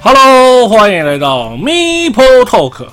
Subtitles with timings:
[0.00, 2.86] Hello，欢迎来到 Meeple Talk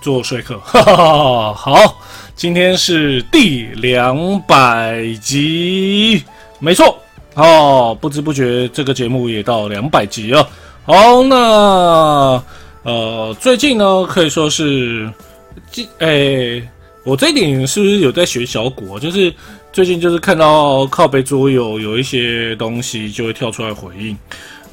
[0.00, 1.52] 做说客，哈哈哈。
[1.52, 2.00] 好，
[2.34, 6.24] 今天是第两百集，
[6.58, 6.98] 没错。
[7.34, 10.48] 哦，不知不觉这个节目也到两百集了。
[10.86, 12.42] 好，那
[12.84, 15.10] 呃，最近呢可以说是，
[15.98, 16.66] 诶，
[17.04, 18.98] 我这一点是不是有在学小果？
[18.98, 19.32] 就是
[19.74, 24.16] 最近就是看到靠背桌游有一些东西就会跳出来回应。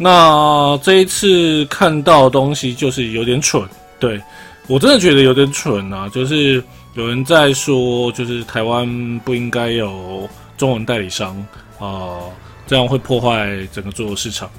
[0.03, 3.63] 那这一次看到东西就是有点蠢，
[3.99, 4.19] 对
[4.65, 6.09] 我真的觉得有点蠢啊！
[6.09, 6.63] 就是
[6.95, 10.27] 有人在说，就是台湾不应该有
[10.57, 11.37] 中文代理商
[11.77, 12.17] 啊，
[12.65, 14.49] 这样会破坏整个桌游市场。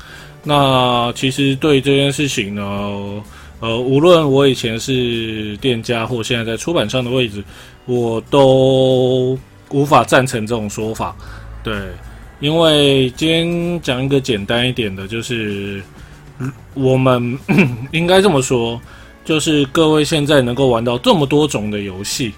[0.44, 2.62] 那其实对这件事情呢，
[3.58, 7.42] 呃，无论我以前是店家或现在在出版商的位置，
[7.86, 9.36] 我都
[9.70, 11.16] 无法赞成这种说法，
[11.64, 11.74] 对。
[12.42, 15.80] 因为今天讲一个简单一点的，就是
[16.74, 17.38] 我们
[17.92, 18.80] 应该这么说，
[19.24, 22.34] 就是各位现在能够玩到这么多种的游戏，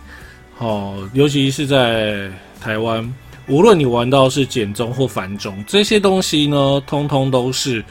[0.58, 3.14] 哦，尤其是在台湾，
[3.48, 7.82] 无论你玩到是简中或繁中，这些东西呢，通通都是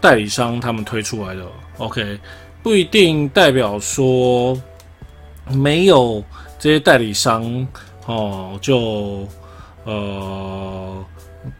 [0.00, 1.44] 代理商他们推出来的。
[1.76, 2.18] OK，
[2.62, 4.58] 不一定代表说
[5.52, 6.24] 没有
[6.58, 7.68] 这些代理商，
[8.06, 9.28] 哦，就
[9.84, 11.04] 呃。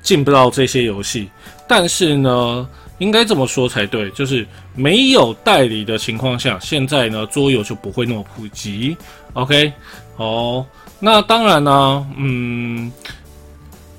[0.03, 1.29] 进不到这些游戏，
[1.67, 8.97] 但是呢，应该这么说才对，就是没有代理的情况下，现在呢桌游就不会那么普及。
[9.33, 9.73] OK，
[10.17, 10.67] 哦，
[10.99, 12.93] 那当然呢，嗯，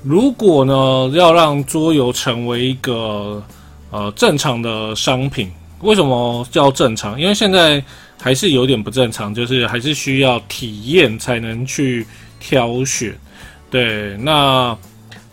[0.03, 3.43] 如果呢要让桌游成为一个
[3.89, 7.19] 呃正常的商品，为什么叫正常？
[7.19, 7.83] 因为现在
[8.21, 12.05] 还是有点不正常，就是还是需要体验才能去
[12.39, 13.17] 挑选。
[13.71, 14.77] 对，那。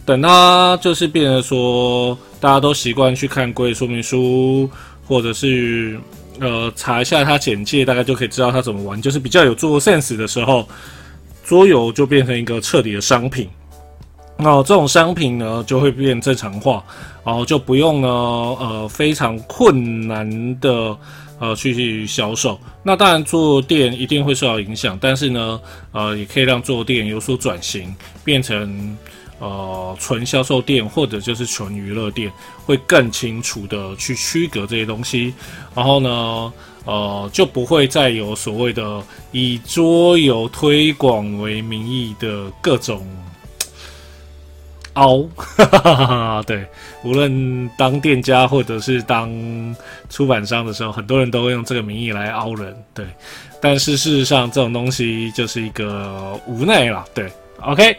[0.09, 4.67] 等它就是变成说，大家都习惯去看规说明书，
[5.07, 6.01] 或者是
[6.41, 10.67] 呃查一下它简介，大概就可以知道它怎么玩，就是比较有做 sense 的时候，
[11.45, 13.51] 桌游就变成一个彻底的商品。
[14.39, 16.83] 那这种商品呢，就会变正常化，
[17.23, 20.97] 然后就不用呢呃非常困难的
[21.39, 22.59] 呃去销售。
[22.83, 25.61] 那当然做店一定会受到影响，但是呢
[25.93, 28.97] 呃也可以让做店有所转型，变成。
[29.39, 32.33] 呃，纯销售店或者就是纯娱乐店，
[32.67, 35.33] 会更清楚的去区隔这些东西。
[35.75, 36.53] 然后呢，
[36.85, 43.07] 呃，就不会再有所谓的以桌游推广为名义的各种
[44.95, 45.25] 凹。
[46.45, 46.67] 对，
[47.05, 49.31] 无论当店家或者是当
[50.11, 52.77] 出版商的时候，很多人都会用这个名义来凹人。
[52.93, 53.07] 对，
[53.63, 57.05] 但是事实上这种东西就是一个无奈了。
[57.15, 57.97] 对，OK。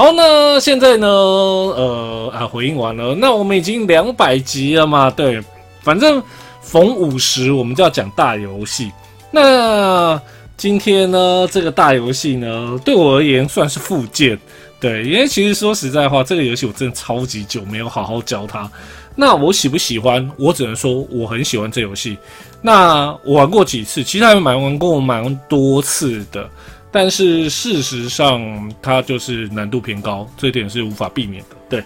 [0.00, 1.06] 好，那现在呢？
[1.06, 3.14] 呃啊，回应完了。
[3.14, 5.10] 那我们已经两百集了嘛？
[5.10, 5.38] 对，
[5.82, 6.22] 反正
[6.62, 8.90] 逢五十我们就要讲大游戏。
[9.30, 10.18] 那
[10.56, 14.38] 今天呢，这个大游戏呢，对我而言算是附件。
[14.80, 18.66] 对，因为其实说实在话，这个游戏我真的超级久没有好好教它。
[19.14, 20.26] 那我喜不喜欢？
[20.38, 22.16] 我只能说我很喜欢这游戏。
[22.62, 26.48] 那我玩过几次，其实还蛮玩过蛮多次的。
[26.92, 31.56] 但是事实上，它就是难度偏高，这点是无法避免的。
[31.68, 31.84] 对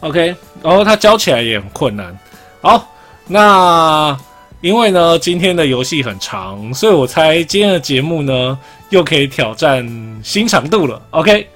[0.00, 2.16] ，OK，然后它教起来也很困难。
[2.60, 2.94] 好，
[3.26, 4.16] 那
[4.60, 8.58] 因为呢，今天的游戏很长，所以我猜今天的节目呢，
[8.90, 9.86] 又可以挑战
[10.22, 11.00] 新长度了。
[11.10, 11.48] OK，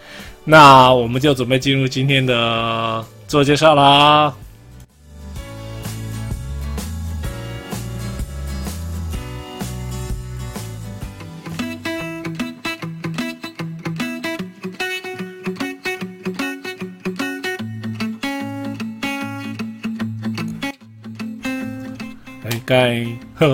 [0.44, 4.32] 那我们就准备进入今天的自我介绍啦。
[22.66, 23.06] 该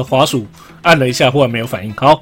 [0.02, 0.46] 滑鼠
[0.82, 1.94] 按了一下，忽然没有反应。
[1.94, 2.20] 好，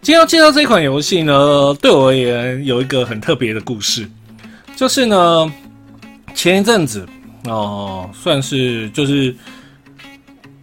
[0.00, 4.08] 今天要介绍这款游戏呢，对我而言有一个很特别的故事，
[4.76, 5.52] 就是呢，
[6.34, 7.06] 前一阵子
[7.44, 9.34] 哦，算是就是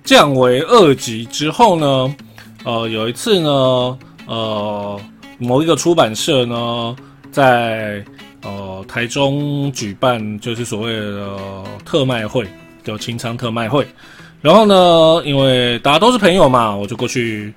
[0.03, 2.15] 降为二级之后呢，
[2.63, 3.49] 呃，有一次呢，
[4.25, 4.99] 呃，
[5.37, 6.95] 某一个出版社呢，
[7.31, 8.03] 在
[8.43, 11.37] 呃台中举办就是所谓的
[11.83, 12.47] 特卖会，
[12.83, 13.85] 叫清仓特卖会。
[14.47, 17.53] 然后呢，因为大家都是朋友嘛，我就过去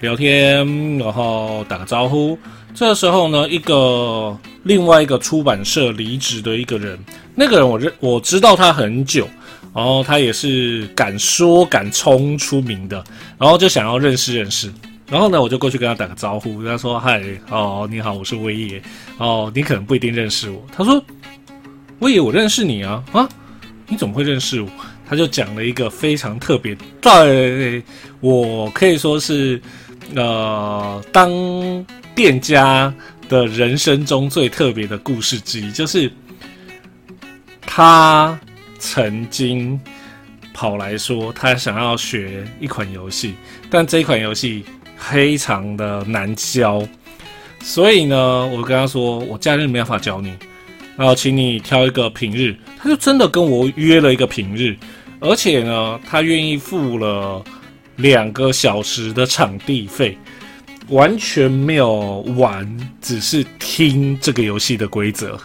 [0.00, 2.38] 聊天，然后打个招呼。
[2.74, 6.98] 这时候呢，一个另外一个出版社离职的一个人，
[7.34, 9.28] 那个人我认我知道他很久，
[9.74, 13.04] 然后他也是敢说敢冲出名的，
[13.36, 14.72] 然后就想要认识认识。
[15.10, 18.82] 然后呢，我就过去跟他打个招呼，跟他说：“嗨，哦，你好，我是威爷。
[19.18, 21.04] 哦，你可能不一定认识我。”他说
[22.00, 23.28] ：“威爷，我认识你啊，啊。”
[23.86, 24.68] 你怎么会认识我？”
[25.12, 27.82] 他就讲了一个非常特别，在
[28.20, 29.60] 我可以说是
[30.14, 31.30] 呃当
[32.14, 32.90] 店家
[33.28, 36.10] 的人生中最特别的故事之一，就是
[37.60, 38.40] 他
[38.78, 39.78] 曾经
[40.54, 43.34] 跑来说他想要学一款游戏，
[43.68, 44.64] 但这一款游戏
[44.96, 46.82] 非常的难教，
[47.60, 50.32] 所以呢，我跟他说我假日没办法教你，
[50.96, 54.74] 然后请你挑一个平日，他就真的跟我约了一个平日。
[55.24, 57.44] 而且呢，他愿意付了
[57.94, 60.18] 两个小时的场地费，
[60.88, 65.38] 完全没有玩，只是听这个游戏的规则。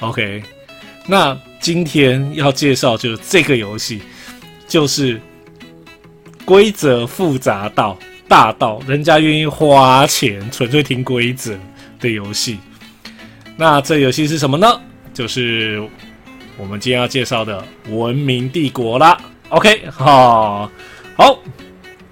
[0.00, 0.42] OK，
[1.06, 4.02] 那今天要介绍就是这个游戏，
[4.66, 5.20] 就是
[6.44, 7.96] 规则复杂到
[8.26, 11.56] 大到人家愿意花钱纯粹听规则
[12.00, 12.58] 的游戏。
[13.56, 14.80] 那这游戏是什么呢？
[15.14, 15.80] 就是。
[16.62, 17.60] 我们今天要介绍的
[17.92, 19.18] 《文明帝国》啦
[19.48, 20.70] ，OK，好，
[21.16, 21.36] 好，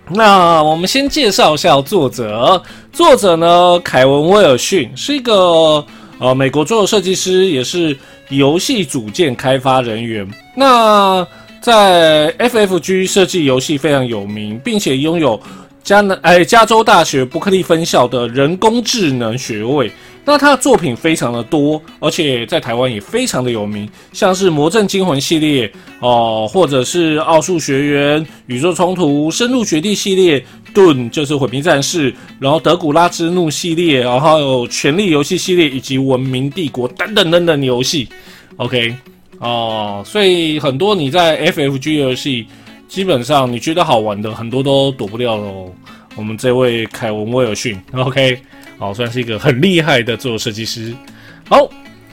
[0.09, 2.61] 那我们先介绍一下作者。
[2.93, 5.87] 作者呢，凯文·威尔逊是一个
[6.19, 7.97] 呃美国桌游设计师，也是
[8.29, 10.29] 游戏组件开发人员。
[10.57, 11.25] 那
[11.61, 15.41] 在 FFG 设计游戏非常有名，并且拥有
[15.85, 19.93] 加南哎加州大学伯克利分校的人工智能学位。
[20.31, 25.69] 那他的作品非常的多，而且在台湾也非常的有名，像是《魔阵惊魂》系列
[25.99, 30.39] 哦，或者是《奥数学员》《宇宙冲突》《深入绝地》系列，
[30.73, 38.09] 《盾》就是《毁灭战士》，然后《德古拉之怒》系列，然后有《权力游戏》系列，以及《文明帝国》等等等等游戏。
[38.55, 38.95] OK，
[39.41, 42.47] 哦，所以很多你在 FFG 游戏，
[42.87, 45.75] 基本上你觉得好玩的，很多都躲不掉喽。
[46.15, 48.41] 我们这位凯文威尔逊，OK。
[48.81, 50.95] 好，算是一个很厉害的做设计师。
[51.47, 51.69] 好，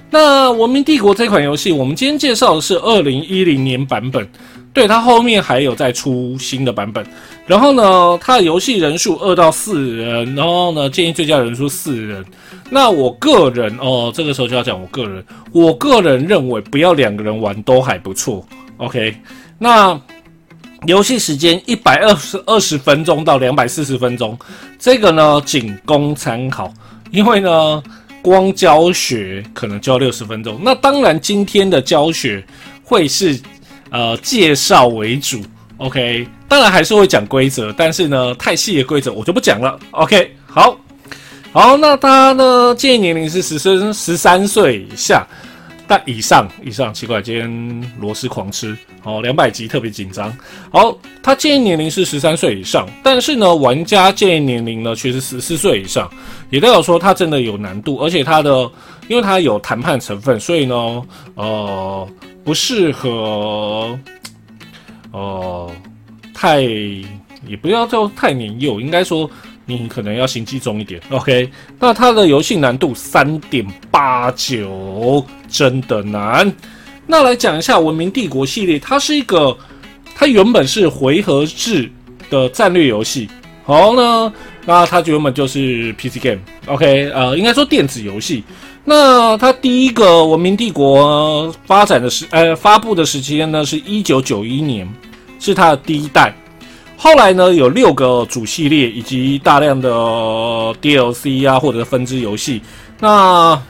[0.09, 4.27] 那《文明帝国》这款游戏，我们今天介绍的是二零一零年版本。
[4.73, 7.05] 对，它后面还有再出新的版本。
[7.45, 12.23] 然后呢，它的游戏人数二到四人，然后呢，建议最佳人数四人。
[12.69, 15.23] 那我个人哦，这个时候就要讲我个人，
[15.53, 18.45] 我个人认为不要两个人玩都还不错。
[18.75, 19.15] OK，
[19.57, 19.97] 那。
[20.87, 24.39] 游戏时间一百二十二十分钟到两百四十分钟，
[24.79, 26.73] 这个呢仅供参考，
[27.11, 27.83] 因为呢
[28.21, 30.57] 光教学可能就要六十分钟。
[30.63, 32.41] 那当然今天的教学
[32.85, 33.37] 会是
[33.89, 35.41] 呃介绍为主
[35.75, 40.79] ，OK，当然还是会讲规则，但是呢太细的规则我就不讲了，OK，好，
[41.51, 45.27] 好，那他呢建议年龄是十三十三岁以下。
[45.87, 50.35] 但以上以上奇怪，今天螺丝狂吃，好两百级特别紧张。
[50.69, 56.09] 好，他建议年龄是十三岁以上，但是呢，玩家建议年龄呢却是十四岁以上，
[56.49, 58.69] 也代表说它真的有难度，而且它的
[59.07, 61.03] 因为它有谈判成分，所以呢，
[61.35, 62.07] 呃，
[62.43, 63.97] 不适合，
[65.11, 65.71] 呃，
[66.33, 69.29] 太也不要叫太年幼，应该说。
[69.69, 71.51] 你可能要心机重一点，OK？
[71.77, 76.51] 那它的游戏难度三点八九，真的难。
[77.05, 79.57] 那来讲一下《文明帝国》系列，它是一个，
[80.13, 81.89] 它原本是回合制
[82.29, 83.29] 的战略游戏。
[83.63, 84.31] 好呢，
[84.65, 87.09] 那它原本就是 PC game，OK？
[87.11, 88.43] 呃，应该说电子游戏。
[88.85, 94.87] 那它第一个《文明帝国》发展的时，呃，发布的时间呢，是一九九一年，
[95.39, 96.33] 是它的第一代。
[96.95, 99.89] 后来呢，有六个主系列以及大量的
[100.81, 102.61] DLC 啊，或者分支游戏。
[102.99, 103.61] 那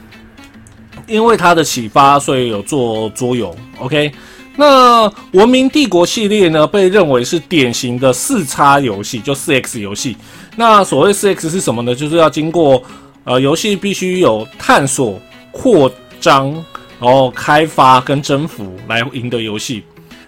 [1.08, 3.54] 因为它的启发，所以有做桌游。
[3.78, 4.12] OK，
[4.56, 10.16] 那文明帝国系列呢，被认为是典型的四叉游戏，就四 X 游戏。
[10.56, 11.94] 那所谓四 X 是什么呢？
[11.94, 12.82] 就是要经过
[13.24, 15.20] 呃，游戏必须有探索、
[15.52, 16.52] 扩张，
[17.00, 19.82] 然后开发跟征服来赢得游戏。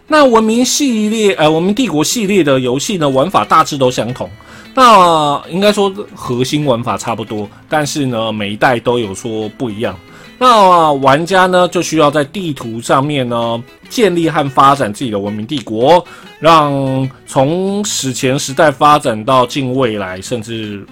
[0.06, 4.28] 那文明系列，呃，文明帝国系列的游戏呢，玩法大致都相同。
[4.74, 9.98] 那应该说核心玩法差不多，但是呢，每一代都有说不一样。
[10.42, 16.02] 那玩家呢，就需要在地图上面呢，建立和发展自己的文明帝国，
[16.38, 20.82] 让从史前时代发展到近未来，甚至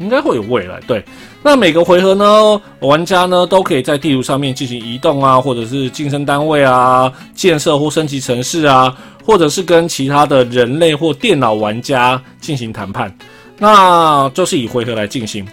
[0.00, 0.80] 应该会有未来。
[0.88, 1.04] 对。
[1.44, 8.92] 那每个回合呢，玩家呢都可以在地图上面进行移动啊，或者是晋升单位啊，建设或升级城市啊，
[9.24, 13.16] 或者是跟其他的人类或电脑玩家进行谈判。
[13.58, 15.46] 那就是以回合来进行。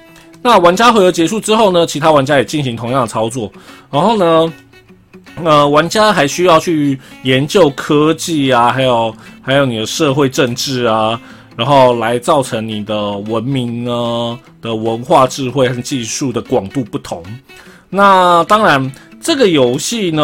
[0.46, 3.52] 那玩家回合结束之后呢，其他玩家也进行同样的操作。
[3.90, 4.54] 然后呢，
[5.44, 9.12] 呃，玩家还需要去研究科技啊，还有
[9.42, 11.20] 还有你的社会政治啊。
[11.58, 17.24] 然后来造成你的文明呢的文化、智慧和技术的广度不同。
[17.90, 20.24] 那当然，这个游戏呢，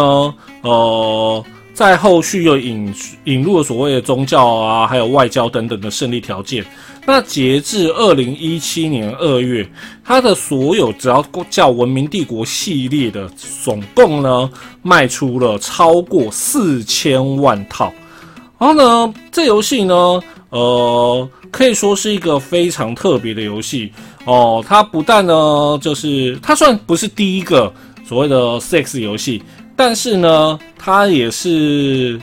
[0.61, 1.43] 呃，
[1.81, 6.63] 在后续又引引入了所谓的宗教啊，还有外交等等的胜利条件。
[7.07, 9.67] 那截至二零一七年二月，
[10.05, 13.27] 它的所有只要叫《文明帝国》系列的，
[13.63, 14.47] 总共呢
[14.83, 17.91] 卖出了超过四千万套。
[18.59, 20.21] 然后呢，这游戏呢，
[20.51, 23.91] 呃，可以说是一个非常特别的游戏
[24.25, 24.63] 哦。
[24.67, 27.73] 它不但呢，就是它算不是第一个
[28.07, 29.41] 所谓的 sex 游戏。
[29.83, 32.21] 但是呢，它也是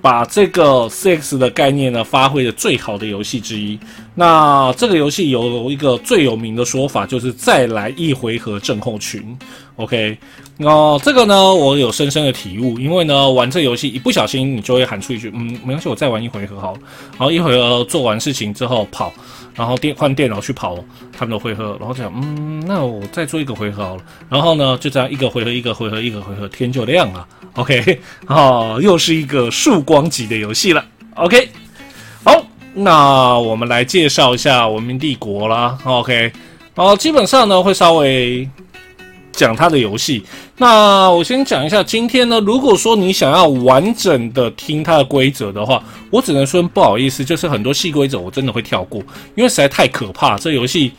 [0.00, 3.76] 把这个 sex 的概念呢发挥的最好的游戏之一。
[4.14, 9.36] 那这个游戏有一个最有名的说法，就是再来一回合症候群。
[9.76, 10.18] OK，
[10.58, 16.80] 那这个呢，我有深深的体悟，因为呢，玩这游戏一不小心，你就会喊出一句：“嗯，没关系，我再玩一回合好了。”
[17.18, 19.12] 然后一回合做完事情之后跑。
[19.54, 20.78] 然后电换电脑去跑
[21.12, 24.02] 他们的回合，然后讲，嗯，那我再做一个回合好了。
[24.30, 27.28] 然后呢，就这样一个回合一个回合一个回合，天就亮了。
[27.56, 30.82] OK， 哦，又是一个曙光级的游戏了。
[31.16, 31.50] OK，
[32.24, 35.76] 好，那我们来介绍一下《文明帝国》啦。
[35.84, 36.32] OK，
[36.76, 38.48] 哦，基本上呢会稍微。
[39.32, 40.22] 讲它的游戏，
[40.58, 41.82] 那我先讲一下。
[41.82, 49.00] 今天呢，如果说你想要完整的听它的规则的话，我只能说不好意思，就是很多细规则我真的会跳过，
[49.34, 50.36] 因为实在太可怕。
[50.36, 50.92] 这游戏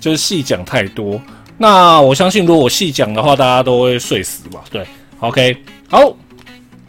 [0.00, 1.20] 就是细讲太多。
[1.56, 4.64] 那我相信，如果我细讲的话，大家都会睡死吧？
[4.70, 4.84] 对
[5.20, 5.56] ，OK，
[5.88, 6.16] 好。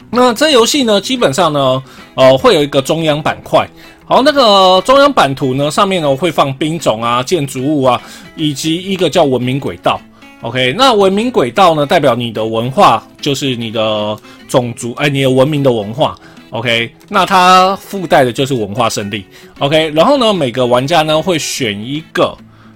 [0.08, 1.82] 那这游戏呢，基本上呢，
[2.14, 3.68] 呃，会有一个中央板块。
[4.04, 8.00] 好，那个中央版图呢，上面呢会放兵种啊、建筑物啊，
[8.36, 10.00] 以及一个叫文明轨道。
[10.46, 16.16] OK，那文明轨道呢，代表你的文化，就是你的种族，哎，你的文明的文化。
[16.50, 19.24] OK，那它附带的就是文化胜利。
[19.58, 22.32] OK，然后呢，每个玩家呢会选一个，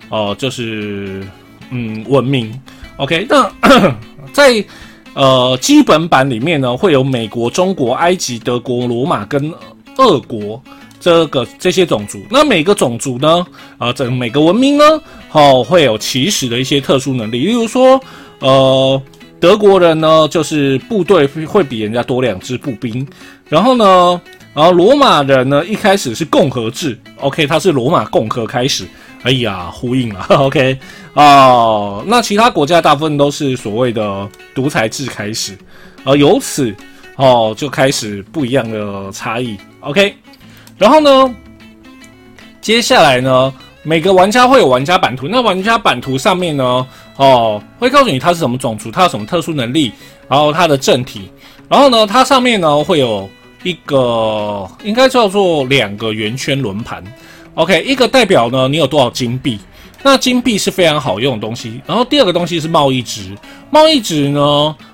[0.09, 1.25] 哦，就是
[1.71, 2.53] 嗯文明。
[2.97, 3.49] OK，那
[4.35, 4.65] 在
[5.15, 9.55] 呃基本版里面呢，会有美国、中国、埃及、德国、罗马跟
[9.97, 10.61] 俄国。
[11.01, 13.45] 这个这些种族，那每个种族呢？
[13.79, 14.85] 啊，这每个文明呢，
[15.33, 17.47] 哦，会有起始的一些特殊能力。
[17.47, 17.99] 例如说，
[18.41, 19.03] 呃，
[19.41, 23.07] 德国人呢，就是部队会比人家多两支步兵。
[23.49, 24.21] 然后呢，
[24.55, 28.87] 然后罗马人呢，一开始是共和制，OK，他是罗马共和开始。
[29.23, 30.79] 哎呀，呼应了， OK，
[31.15, 35.57] 哦，那其他国家大部分都是所谓的独裁制开始，
[36.05, 36.75] 而由此
[37.17, 40.15] 哦，就开始不一样的差异，OK。
[40.81, 41.35] 然后呢，
[42.63, 45.29] 接下来呢，每个玩家会有玩家版图。
[45.29, 49.93] 那玩家版图上面呢，哦，会告诉你他是什么种族，他有什么特殊能力，
[50.27, 51.31] 然后他的正体。
[51.69, 53.29] 然后呢，它上面呢会有
[53.63, 57.05] 一个，应该叫做两个圆圈轮盘。
[57.57, 59.59] OK，一个代表呢你有多少金币。
[60.03, 61.79] 那金币是非常好用的东西。
[61.87, 63.37] 然后第二个东西是贸易值。
[63.71, 64.41] 贸易值呢，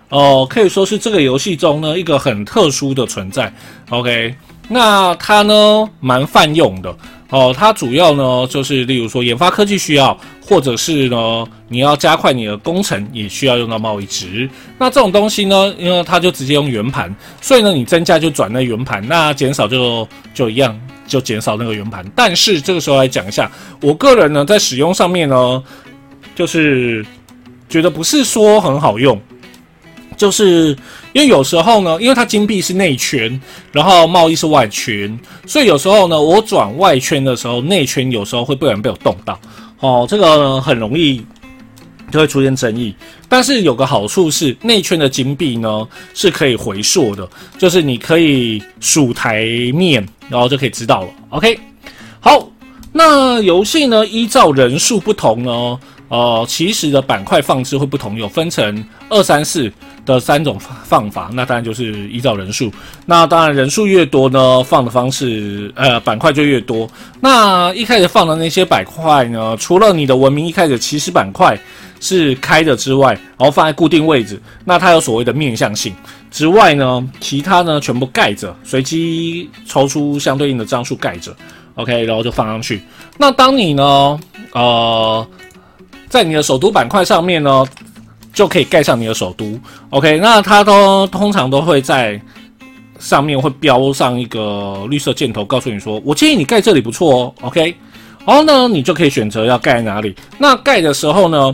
[0.08, 3.52] 哦，可以说是这个游戏中呢一个很特殊的存在。
[3.90, 4.34] OK。
[4.68, 6.94] 那它呢，蛮泛用的
[7.30, 7.54] 哦。
[7.56, 14.48] 它主要呢，就是例如说研发科技需要，或者是呢，你要加快你的工程，也需要用到贸易值。
[14.78, 22.04] 那这种东西呢，因为它就直接用圆盘，所以呢，你增加就转那圆盘，那减少就就一样，就减少那个圆盘。
[22.14, 25.62] 但是这个时候来讲一下，我个人呢，在使用上面呢，
[26.34, 27.06] 就是
[27.68, 29.20] 觉得不是说很好用。
[30.16, 30.74] 就是
[31.16, 33.40] 因为有时候呢，因为它金币是内圈，
[33.72, 39.40] 然后贸易是外圈，所以有时候呢，我转外圈的时候，内圈有时候会不然被我动到，
[39.80, 41.24] 哦，这个很容易
[42.12, 42.94] 就会出现争议。
[43.30, 49.42] 但是有个好处是，内圈的金币呢是可以回溯的，就是你可以数台
[49.72, 51.08] 面，然后就可以知道了。
[51.30, 51.58] OK，
[52.20, 52.46] 好，
[52.92, 55.78] 那游戏呢依照人数不同呢。
[56.08, 59.68] 呃，其实的板块放置会不同，有分成二三四
[60.06, 61.28] 的三种放法。
[61.34, 62.72] 那当然就是依照人数。
[63.04, 66.88] 那当然人数越多呢，放的方式呃板块就越多。
[67.20, 71.58] 那一开始放的那些板块呢，除了你的文明一开始其实板块
[72.00, 75.94] 是开的之外，然后放在固定位置，那它有所谓的面向性
[76.30, 81.36] 之外呢，其他呢全部盖着，随机抽出相对应的张数盖着。
[81.74, 82.80] OK，然后就放上去。
[83.18, 84.20] 那当你呢，
[84.52, 85.26] 呃。
[86.08, 87.66] 在你的首都板块上面呢，
[88.36, 89.58] 就可以盖上你的首都。
[89.88, 92.20] OK，那它都通常都会在
[92.98, 97.34] 上面会标上一个绿色箭头，告诉你说：“我建议你盖这里不错哦。
[97.40, 97.74] ”OK，
[98.26, 100.14] 然后呢，你就可以选择要盖哪里。
[100.36, 101.50] 那盖的时候呢，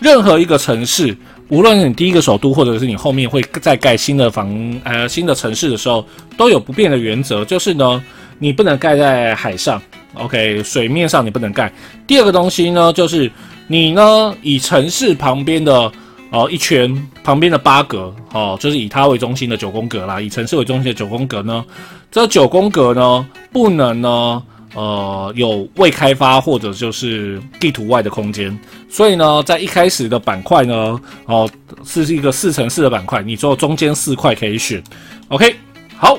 [0.00, 1.16] 任何一个城市，
[1.50, 6.04] 无论你第一个首都，或者是你后面会再盖新的房呃新的城市的时候，
[6.36, 8.02] 都有不变的原则，就是呢，
[8.40, 9.80] 你不能盖在海上。
[10.14, 11.72] OK，水面上你不能盖。
[12.08, 13.30] 第二个东西呢，就是。
[13.66, 14.36] 你呢？
[14.42, 15.90] 以城市旁边的
[16.34, 21.64] 哦一圈旁边的八格哦，就是以它为中心的九宫格啦，以城市为中心的九宫格呢，
[22.10, 24.42] 这九宫格呢不能呢
[24.74, 28.58] 呃有未开发或者就是地图外的空间，
[28.90, 31.48] 所以呢在一开始的板块呢哦
[31.84, 34.82] 是一个四乘四的板块，你只有中间四块可以选。
[35.28, 35.54] OK，
[35.96, 36.18] 好，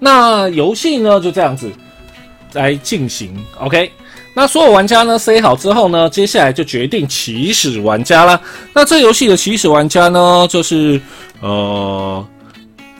[0.00, 1.70] 那游戏呢就这样子
[2.54, 3.32] 来进行。
[3.60, 3.92] OK。
[4.38, 8.40] 那所有玩家呢塞好之后呢，接下来就决定起始玩家啦。
[8.72, 11.00] 那这游戏的起始玩家呢，就是
[11.40, 12.24] 呃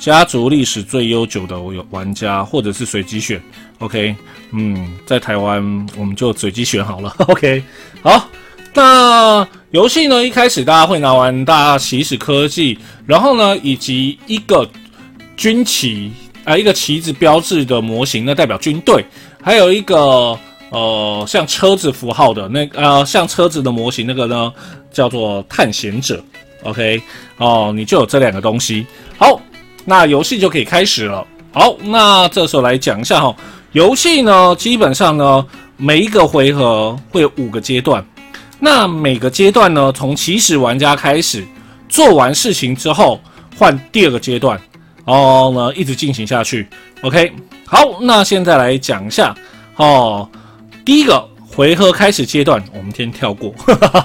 [0.00, 1.56] 家族历史最悠久的
[1.90, 3.40] 玩家，或者是随机选。
[3.78, 4.16] OK，
[4.50, 5.62] 嗯，在台湾
[5.96, 7.14] 我们就随机选好了。
[7.28, 7.62] OK，
[8.02, 8.28] 好，
[8.74, 12.76] 那游戏呢一开始大家会拿完大家起始科技，
[13.06, 14.68] 然后呢以及一个
[15.36, 16.10] 军旗
[16.42, 19.04] 啊一个旗子标志的模型，那代表军队，
[19.40, 20.36] 还有一个。
[20.70, 24.52] 呃，像车子符号的那呃，像车子的模型那个呢，
[24.90, 26.22] 叫做探险者。
[26.64, 27.00] OK，
[27.38, 28.86] 哦，你就有这两个东西。
[29.16, 29.40] 好，
[29.84, 31.26] 那游戏就可以开始了。
[31.52, 33.34] 好，那这时候来讲一下哈，
[33.72, 35.46] 游戏呢，基本上呢，
[35.76, 38.04] 每一个回合会有五个阶段。
[38.60, 41.46] 那每个阶段呢，从起始玩家开始
[41.88, 43.20] 做完事情之后，
[43.56, 44.60] 换第二个阶段，
[45.06, 46.68] 然后呢，一直进行下去。
[47.02, 47.32] OK，
[47.64, 49.34] 好，那现在来讲一下
[49.76, 50.28] 哦。
[50.88, 51.22] 第一个
[51.54, 53.54] 回合开始阶段，我们先跳过，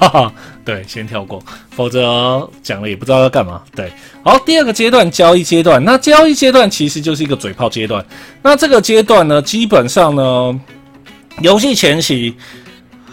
[0.66, 3.62] 对，先跳过，否则讲了也不知道要干嘛。
[3.74, 3.90] 对，
[4.22, 8.06] 好，第二个阶段交易阶段，那交易阶段其实就是一个嘴炮阶段。
[8.42, 10.60] 那这个阶段呢，基本上呢，
[11.40, 12.36] 游戏前期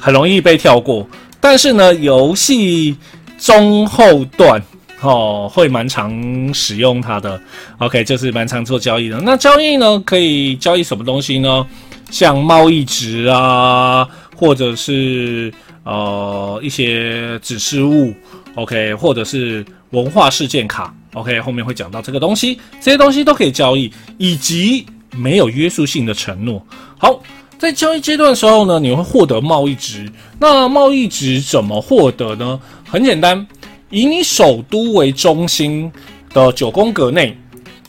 [0.01, 1.09] 很容易被跳过，
[1.41, 2.97] 但是呢，游戏
[3.39, 4.61] 中后段
[5.01, 7.41] 哦会蛮常使用它的。
[7.79, 9.21] OK，就是蛮常做交易的。
[9.21, 11.65] 那交易呢，可以交易什么东西呢？
[12.11, 14.07] 像贸易值啊，
[14.37, 15.53] 或者是
[15.85, 18.13] 呃一些指示物
[18.57, 24.85] ，OK，或者是文化事件卡，OK，后面会讲到这个东西，这些东西都可以交易，以及
[25.17, 26.65] 没有约束性的承诺。
[26.99, 27.23] 好，
[27.59, 30.11] 在交易阶段的时候呢，你会获得贸易值。
[30.39, 32.61] 那贸易值怎么获得呢？
[32.89, 33.47] 很简单，
[33.91, 35.91] 以你首都为中心
[36.35, 37.37] 的九宫格内，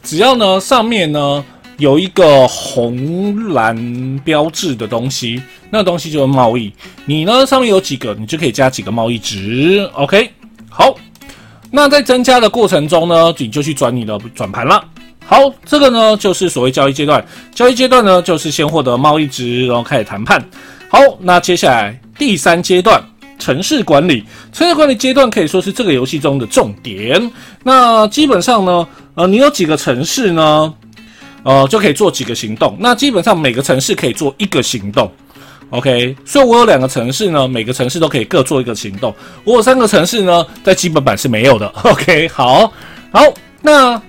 [0.03, 1.43] 只要呢上面呢。
[1.81, 3.75] 有一个红蓝
[4.23, 5.41] 标志的东西，
[5.71, 6.71] 那东西就是贸易。
[7.05, 9.89] 你呢上面有几个，你就可以加几个贸易值。
[9.93, 10.29] OK，
[10.69, 10.95] 好。
[11.71, 14.85] 那在增加的过程中呢，你就去转你的转盘了。
[15.25, 17.25] 好，这个呢就是所谓交易阶段。
[17.51, 20.39] 交易阶段呢就是先获得贸易值，然后开始谈判。
[20.87, 23.03] 好，那接下来第三阶段
[23.39, 24.23] 城市管理。
[24.53, 27.31] 城市管理阶段可以说是这个游戏中的重点。
[27.63, 30.71] 那基本上呢，呃，你有几个城市呢？
[31.43, 32.75] 呃，就可以做几个行动。
[32.79, 35.11] 那基本上每个城市可以做一个行动
[35.71, 36.15] ，OK。
[36.23, 39.13] 所以我有两个城市呢，每个城市都可以各做一个行动。
[39.43, 41.67] 我有三个城市呢，在基本版是没有的。
[41.83, 42.71] OK，好，
[43.11, 43.21] 好，
[43.61, 44.01] 那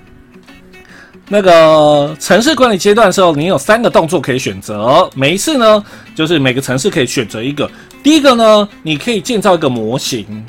[1.28, 5.08] 那个城市管理阶段的时候，你有三个动作可以选择。
[5.14, 5.82] 每一次呢，
[6.14, 7.70] 就是每个城市可以选择一个。
[8.02, 10.44] 第一个呢，你可以建造一个模型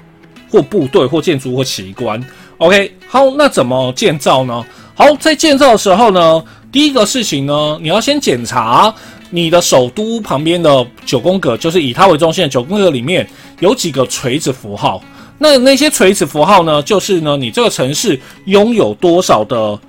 [0.50, 2.22] 或部队或建筑或奇观。
[2.58, 4.64] OK，好，那怎么建造呢？
[4.96, 6.44] 好，在建造的时候呢。
[6.72, 8.92] 第一个事情呢，你要先检查
[9.30, 15.00] 你的首都旁边的九宫格，就是以它为中心的九宫格里面有几个锤子符号。
[15.38, 19.80] 那那些锤子符号呢，就是呢你这个城市拥有多少的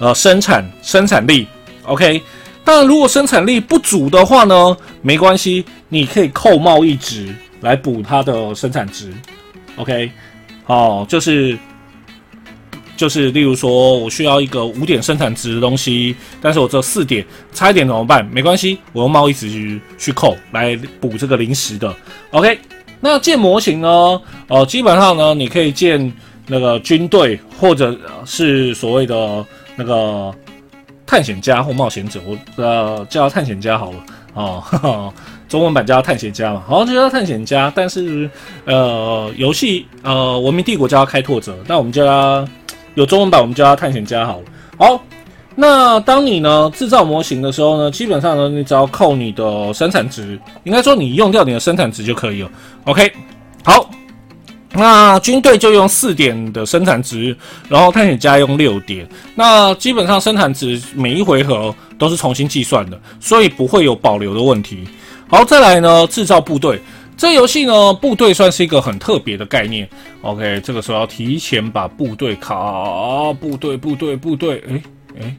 [0.00, 1.46] 呃生产生产力。
[1.84, 2.20] OK，
[2.62, 9.10] 当然如果生产力不足的话呢，没关系，你可以扣贸易值来补它的生产值。
[9.76, 10.10] OK，
[10.64, 11.56] 好，就是。
[12.96, 18.24] 就是，例如说，我需要一个五点生产值的东西，但是我只有四点，差一点怎么办？
[18.26, 21.92] 没关系，我用贸易值去扣来补这个临时的。
[22.30, 22.58] OK，
[23.00, 24.20] 那建模型呢？
[24.48, 26.12] 呃，基本上呢，你可以建
[26.46, 29.44] 那个军队，或者是所谓的
[29.76, 30.32] 那个
[31.04, 33.98] 探险家或冒险者，我呃叫探险家好了
[34.34, 35.12] 哦，
[35.48, 38.30] 中文版叫探险家嘛，好像就叫探险家，但是
[38.64, 42.46] 呃，游戏呃文明帝国叫开拓者，那我们叫他。
[42.94, 44.44] 有中文版，我们叫它探险家好了。
[44.76, 45.00] 好，
[45.54, 52.50] 那当你呢制造模型的时候呢，基本上呢，你只要扣你的生产值，应该说你用掉你的生产值就可以了。
[52.84, 53.12] OK，
[53.64, 53.88] 好，
[54.72, 57.36] 那军队就用四点的生产值，
[57.68, 59.08] 然后探险家用六点。
[59.34, 64.84] 那基本上生产值每一回合都是重新计算的，所以不会有保留的问题。
[65.28, 66.80] 好，再来呢制造部队。
[67.16, 69.88] 这游戏呢，部队算是一个很特别的概念。
[70.22, 74.62] OK，这个时候要提前把部队卡，部队，部队，部队。
[74.68, 74.82] 哎
[75.20, 75.36] 哎，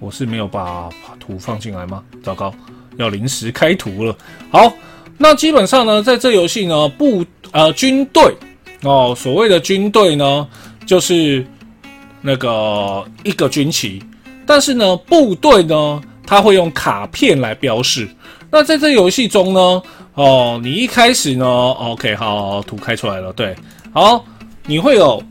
[0.00, 0.88] 我是没有把
[1.20, 2.02] 图放进来吗？
[2.22, 2.52] 糟糕，
[2.96, 4.16] 要临时开图了。
[4.50, 4.72] 好，
[5.18, 8.34] 那基本上呢，在这游戏呢，部呃军队
[8.82, 10.48] 哦，所谓的军队呢，
[10.86, 11.46] 就是
[12.22, 14.02] 那个一个军旗，
[14.46, 18.08] 但是呢，部队呢，它会用卡片来标示。
[18.50, 19.82] 那在这游戏中呢，
[20.16, 23.54] 哦，你一开始呢，OK，好，图开出来了，对，
[23.92, 24.24] 好，
[24.66, 25.22] 你会有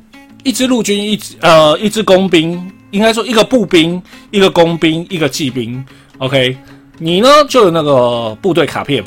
[0.43, 5.83] 一支陆军，一支呃，一支工兵，应该说一个步兵，一个工兵，一个骑兵
[6.19, 6.55] ，OK，
[6.99, 9.03] 你呢就有那个部队卡片。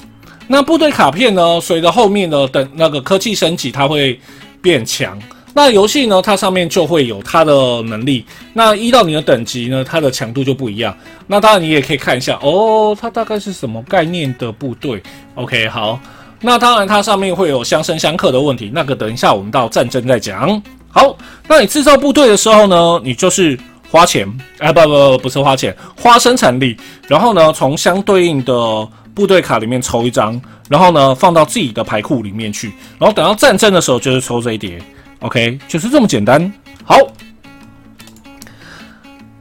[0.51, 1.61] 那部队卡片呢？
[1.61, 4.19] 随着后面的等那个科技升级，它会
[4.63, 5.17] 变强。
[5.59, 6.23] 那游戏呢？
[6.23, 8.25] 它上面就会有它的能力。
[8.53, 10.97] 那依到你的等级呢，它的强度就不一样。
[11.27, 15.03] 那当然你也可以看一下哦，它大概是什么概念的部队
[15.35, 15.99] ？OK，好。
[16.41, 20.63] 那当然它上面会有相生相克的问题，那个等一下我们到战争再讲。
[20.91, 21.19] 好，
[21.49, 23.59] 那你制造部队的时候呢，你就是
[23.91, 26.77] 花钱，哎，不不不是花钱，花生产力，
[27.09, 28.89] 然后呢，从相对应的。
[29.15, 34.81] 部队卡里面抽一张，然后呢放到自己的牌库里面去，然后等到战争的时候就是抽这一叠
[35.21, 36.53] ，OK，就是这么简单。
[36.85, 36.97] 好，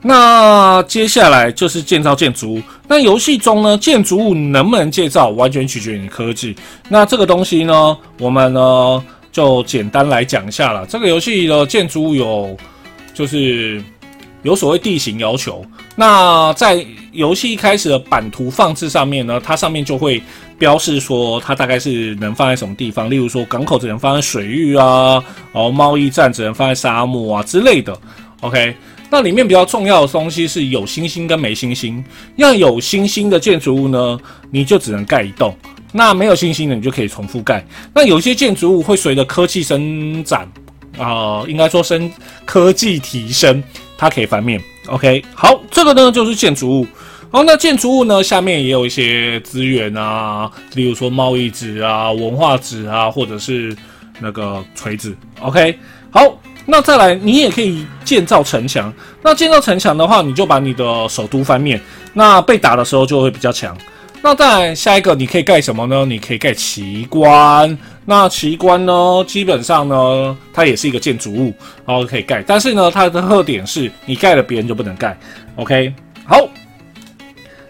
[0.02, 2.62] 那接下来就是建造建筑物。
[2.88, 6.56] 那游戏中呢，建筑物能不能建造，完全取决于你科技。
[6.90, 10.86] 那这个东西呢，我们呢就简单来讲一下了。
[10.86, 12.58] 这个游戏的建筑物有，
[13.14, 13.84] 就是。
[14.48, 15.62] 有所谓地形要求，
[15.94, 20.24] 那在游戏一开始的版图放置上面呢，它上面就会
[20.58, 27.94] 标示说它大概是能放在什么地方，例如说港口只能放在水域啊，哦，贸易站只能放在沙漠啊之类的。
[28.40, 28.74] OK，
[29.10, 32.02] 那里面比较重要的东西是有星星跟没星星。
[32.38, 34.18] 要有星星的建筑物呢，
[34.50, 35.52] 你就只能盖一栋；
[35.92, 37.66] 那没有星星的，你就可以重复盖。
[37.94, 40.50] 那有些建筑物会随着科技伸展
[40.98, 42.10] 啊，应该说升
[42.46, 43.62] 科技提升。
[43.98, 46.88] 它可以翻面，OK，好，这个呢就是建筑物，
[47.32, 53.76] 好，那建筑物呢下面也有一些资源啊，例如说贸易值啊、文化值啊，或者是
[54.20, 55.78] 那个锤子，OK，
[56.12, 61.82] 好，那再来你也可以建造城墙，那建造城墙的话，你就把你的首都翻面，
[62.14, 63.76] 那被打的时候就会比较强。
[64.22, 66.06] 那再下一个，你可以盖什么呢？
[66.06, 67.78] 你可以盖奇观。
[68.04, 71.54] 那奇观呢，基本上呢，它也是一个建筑物，
[71.86, 72.44] 然后可以盖。
[72.46, 75.18] 但是呢，它的特点是你盖了，别人就不能盖。
[75.56, 75.94] OK，
[76.26, 76.48] 好。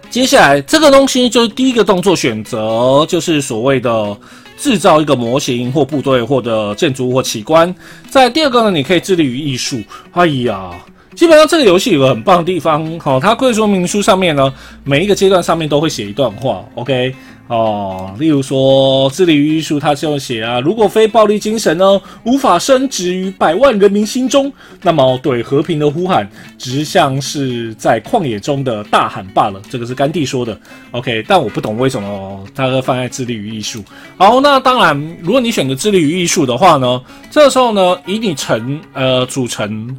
[0.10, 4.18] 接下来这个东西就是第一个动作选择，就是所谓的
[4.58, 7.74] 制造一个模型或部队或者建筑物或奇观。
[8.10, 9.80] 在第二个呢，你可以致力于艺术。
[10.14, 10.72] 哎呀。
[11.18, 14.54] 基本上这个游戏有个很棒的地方，好，它规则说明书上面呢，
[14.84, 17.12] 每一个阶段上面都会写一段话，OK，
[17.48, 24.54] 哦，例如说致力于艺术，它就写啊，如果非暴力精神呢，无法升值于百万人民心中，
[24.84, 29.60] 那么对和平的呼喊，只像是在旷野中的大喊罢了。
[29.72, 30.56] 这个是甘地说的
[30.92, 33.84] ，OK，但我不懂为什么他会放在致力于艺术。
[34.18, 37.02] 好，那当然，如果你选择致力于艺术的话呢，
[37.32, 39.98] 这个时候呢，以你成呃组成。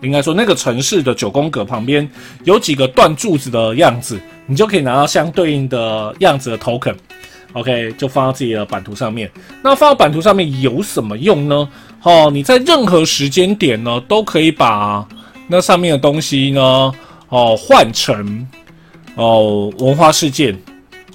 [0.00, 2.08] 应该说，那个城市的九宫格旁边
[2.44, 9.28] 有几个断柱子的样子，你就可以拿到相对应的样子的 token，OK，就放到自己的版图上面。
[9.60, 11.68] 那放到版图上面有什么用呢？
[12.04, 15.04] 哦，你在任何时间点呢，都可以把
[15.48, 16.92] 那上面的东西呢，
[17.28, 18.46] 哦，换成
[19.16, 20.56] 哦文化事件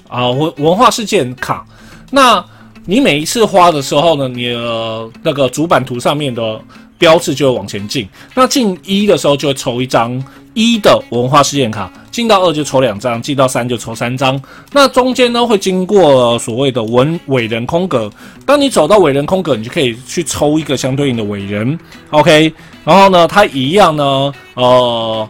[0.08, 1.64] 啊文文化事件卡。
[2.10, 2.44] 那
[2.84, 6.60] 你每一次花的时候呢，你的那个主版图上面的。
[7.04, 14.40] 标志就会往前进，那进一的时候就会抽一张一的文化事件卡，进到二就抽两张，进到三就抽三张。
[14.72, 18.10] 那中间呢会经过所谓的文伟人空格，
[18.46, 22.50] 当你走到伟人空格，你就可以去抽一个相对应的伟人，OK。
[22.86, 25.28] 然后呢，它一样呢，呃，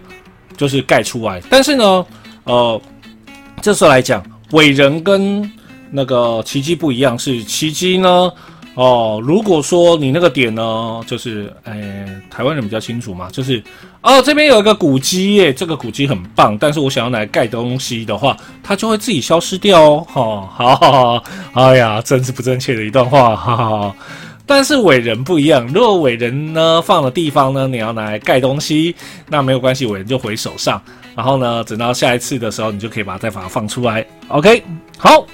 [0.57, 1.43] 就是盖出来。
[1.51, 2.07] 但是呢，
[2.45, 2.81] 呃，
[3.61, 5.51] 这时候来讲，伟人跟
[5.91, 8.31] 那个奇迹不一样，是奇迹呢。
[8.75, 13.63] 哦，如果说你那个点呢，就是，哎，台湾人比较清楚嘛，就是，
[14.01, 20.07] 哦，这边有一个古迹耶，这个古迹很棒，但是我想要来盖东西的话，它就会自己消失掉哦。
[20.15, 23.95] 哦，好好好，哎呀，真是不正确的一段话，哈哈。
[24.45, 28.93] 但是伟人不一样，如果伟人呢放的地方呢，你要拿来盖东西，
[29.29, 30.83] 那没有关系，伟人就回手上，
[31.15, 34.05] 然后呢，等到下一次的时候，你就可以把它再把它放出来。
[34.27, 34.65] OK，
[34.99, 35.25] 好，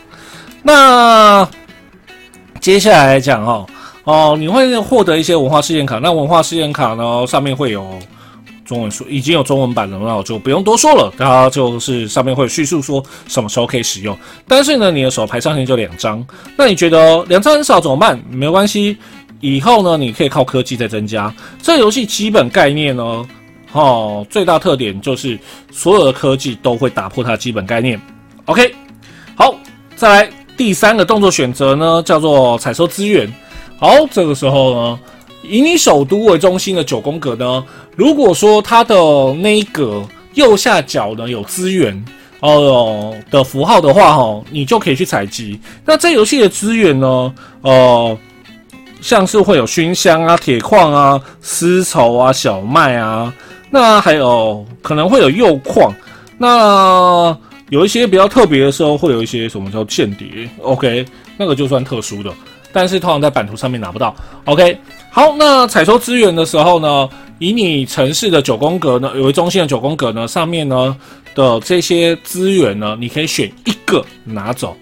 [0.63, 1.49] 那。
[2.61, 3.67] 接下来来讲哈
[4.05, 5.99] 哦，你会获得一些文化事件卡。
[5.99, 7.99] 那文化事件卡呢，上面会有
[8.65, 11.13] 中文书，已经有中文版了，那我就不用多说了。
[11.17, 14.17] 它就是上面会叙述说什么时候可以使用。
[14.47, 16.25] 但是呢，你的手牌上限就两张。
[16.57, 18.21] 那你觉得两张很少怎么办？
[18.31, 18.97] 没关系，
[19.41, 21.33] 以后呢，你可以靠科技再增加。
[21.63, 23.27] 这游戏基本概念呢，
[23.73, 25.39] 哦，最大特点就是
[25.71, 28.01] 所有的科技都会打破它的基本概念。
[28.47, 28.75] OK，
[29.35, 29.55] 好，
[29.95, 30.40] 再来。
[30.61, 33.27] 第三个动作选择呢，叫做采收资源。
[33.79, 35.01] 好，这个时候呢，
[35.43, 37.65] 以你首都为中心的九宫格呢，
[37.97, 38.95] 如果说它的
[39.39, 42.05] 那一格右下角呢有资源
[42.41, 45.59] 哦的符号的话，哈，你就可以去采集。
[45.83, 48.19] 那这游戏的资源呢，呃，
[49.01, 53.33] 像是会有熏香啊、铁矿啊、丝绸啊、小麦啊，
[53.71, 55.91] 那还有可能会有铀矿。
[56.37, 57.35] 那
[57.71, 61.05] 有一些比较特别的时候，会有一些什么叫间谍？OK，
[61.37, 62.31] 那个就算特殊的，
[62.73, 64.15] 但是通常在版图上面拿不到。
[64.45, 64.77] OK，
[65.11, 70.97] 好，那采收资源的时候呢，以你城市的九宫格呢，为中心的九宫格呢，上面呢
[71.35, 74.77] 的这些资源呢，你可以选一个拿走。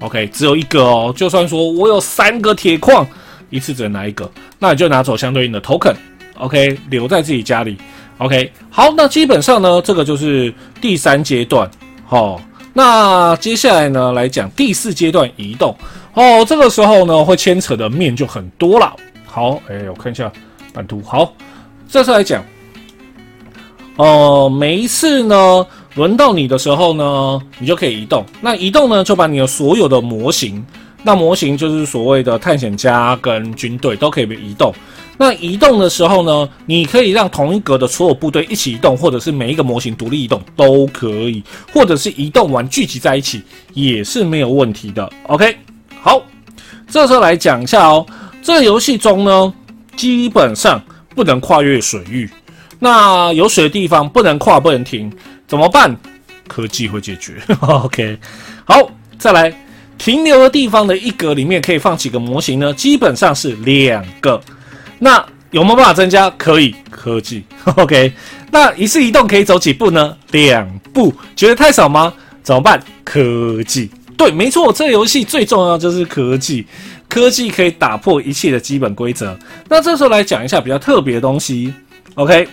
[0.00, 1.12] OK，只有一个哦。
[1.14, 3.06] 就算说我有三个铁矿，
[3.50, 5.94] 一次只能拿一个，那你就拿走相对应的 token。
[6.38, 7.76] OK，留在自己家里。
[8.16, 11.70] OK，好，那基本上呢，这个就是第三阶段。
[12.10, 12.40] 好，
[12.72, 15.72] 那接下来呢，来讲第四阶段移动。
[16.14, 18.96] 哦，这个时候呢，会牵扯的面就很多了。
[19.24, 20.28] 好，哎，我看一下
[20.72, 21.00] 版图。
[21.06, 21.32] 好，
[21.88, 22.44] 这次来讲，
[23.94, 28.26] 哦，每一次呢，轮到你的时候呢，你就可以移动。
[28.40, 30.66] 那移动呢，就把你的所有的模型，
[31.02, 34.72] 那模型就是所谓的探险家跟军队都可以被移动。
[35.16, 43.42] 那移动的时候呢，你可以让同一格的所有部队一起移动，或者是每一个模型独立移动都可以，或者是移动完聚集在一起
[43.74, 45.10] 也是没有问题的。
[45.24, 45.56] OK，
[46.00, 46.22] 好，
[46.88, 48.06] 这时候来讲一下哦，
[48.42, 49.52] 这个游戏中呢，
[49.94, 50.82] 基本上
[51.14, 52.30] 不能跨越水域，
[52.78, 55.12] 那有水的地方不能跨，不能停，
[55.46, 55.94] 怎么办？
[56.48, 57.34] 科技会解决。
[57.60, 58.18] OK，
[58.64, 59.54] 好，再来，
[60.00, 62.72] 停留的地方的一格里面可以放几个模型呢？
[62.72, 64.40] 基本上是两个。
[64.98, 66.30] 那有没有办法增加？
[66.38, 67.44] 可以，科技。
[67.76, 68.10] OK，
[68.50, 70.16] 那一次移动可以走几步呢？
[70.30, 71.12] 两步。
[71.36, 72.10] 觉得太少吗？
[72.42, 72.82] 怎么办？
[73.04, 73.90] 科技。
[74.16, 76.66] 对，没错，这个游戏最重要就是科技。
[77.06, 79.38] 科技可以打破一切的基本规则。
[79.68, 81.74] 那这时候来讲一下比较特别的东西。
[82.14, 82.48] OK，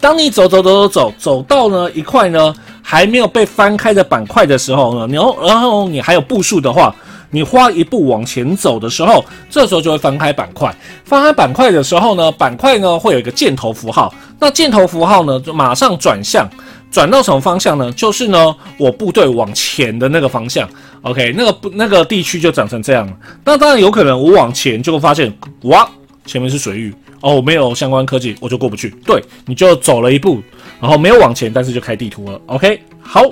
[0.00, 6.94] 当你走走走走走走到呢一块呢还没有被翻开的板块的时候呢，然后然后你还有步数的话。
[7.34, 10.70] 你花一步往前走的时候，这时候就会翻开板块。
[11.02, 14.14] 翻开板块的时候呢，板块呢会有一个箭头符号。
[14.38, 16.46] 那箭头符号呢，就马上转向，
[16.90, 17.90] 转到什么方向呢？
[17.92, 20.68] 就是呢，我部队往前的那个方向。
[21.00, 23.12] OK，那个那个地区就长成这样了。
[23.46, 25.88] 那当然有可能我往前就会发现，哇，
[26.26, 28.90] 前面是水域哦，没有相关科技，我就过不去。
[29.06, 30.42] 对，你就走了一步，
[30.82, 32.40] 然后没有往前，但是就开地图了。
[32.46, 33.22] OK，好。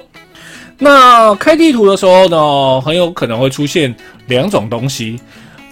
[0.79, 3.93] 那开地图的时候呢，很有可能会出现
[4.29, 5.21] 两种东西，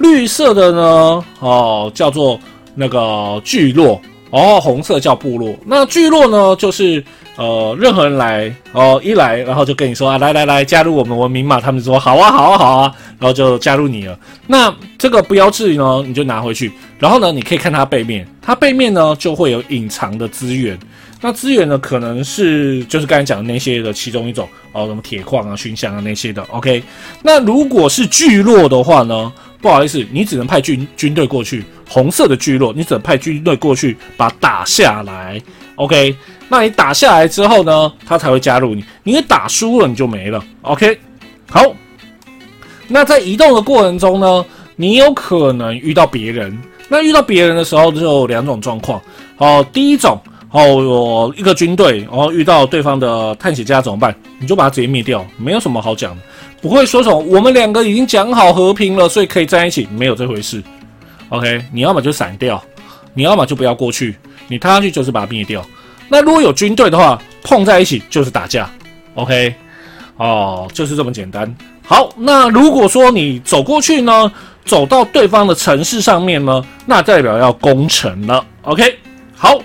[0.00, 2.38] 绿色的呢，哦，叫做
[2.74, 3.98] 那个聚落，
[4.30, 5.54] 哦，红色叫部落。
[5.64, 7.02] 那聚落呢，就是
[7.36, 11.58] 呃，任何人来，哦，一来，然后就跟你说啊，来来来，加入我们文明嘛。
[11.58, 14.18] 他们说好啊，好啊，好啊，然后就加入你了。
[14.46, 20.78] 那这个标志呢，你就拿回去，然后呢，你可以看它背面，它背面呢就会有隐藏的资源。
[21.20, 26.40] 那资源呢，可能是就是刚才讲的那些的其中一种哦，什么铁矿啊、熏香啊那些的。
[26.50, 26.80] OK，
[27.22, 31.64] 那如果是聚落的话呢，不好意思，你只能派军军队过去。
[31.88, 35.42] 红色的聚落，你只能派军队过去把打下来。
[35.74, 36.14] OK，
[36.48, 38.84] 那你打下来之后呢，他才会加入你。
[39.02, 40.40] 你打输了，你就没了。
[40.62, 41.00] OK，
[41.50, 41.64] 好。
[42.86, 44.44] 那在移动的过程中呢，
[44.76, 46.56] 你有可能遇到别人。
[46.88, 49.02] 那遇到别人的时候，就有两种状况。
[49.38, 50.16] 哦，第一种。
[50.50, 54.14] 哦，我一个军队，然后遇到对方的探险家怎么办？
[54.40, 56.22] 你就把他直接灭掉，没有什么好讲的，
[56.62, 60.62] 不会说什么我们两个已经讲好和平了，所以可以在一起，没有这回事。
[61.28, 62.62] OK，你要么就闪掉，
[63.12, 64.16] 你要么就不要过去，
[64.48, 65.62] 你踏上去就是把他灭掉。
[66.08, 68.70] 那如果有军队的话，碰在一起就是打架。
[69.16, 69.54] OK，
[70.16, 71.54] 哦，就是这么简单。
[71.84, 74.32] 好，那如果说你走过去呢，
[74.64, 78.42] 走到对方的城市上面呢，那代表要攻城了。
[78.62, 78.98] OK，
[79.36, 79.60] 好。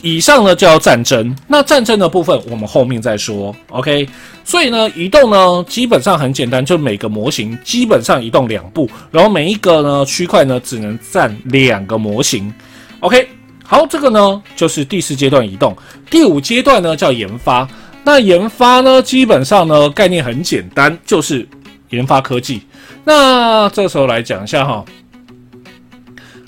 [0.00, 4.08] 以上呢叫战争，那战争的部分我们后面再说，OK。
[4.44, 12.52] 所以呢，移动呢基本上很简单，就每个模型基本上移动两步，然后每一个呢区块呢只能占两个模型
[13.00, 13.28] ，OK。
[13.64, 15.76] 好，这个呢就是第四阶段移动，
[16.08, 17.68] 第五阶段呢叫研发。
[18.04, 21.46] 那研发呢基本上呢概念很简单，就是
[21.90, 22.62] 研发科技。
[23.04, 24.84] 那这时候来讲一下哈，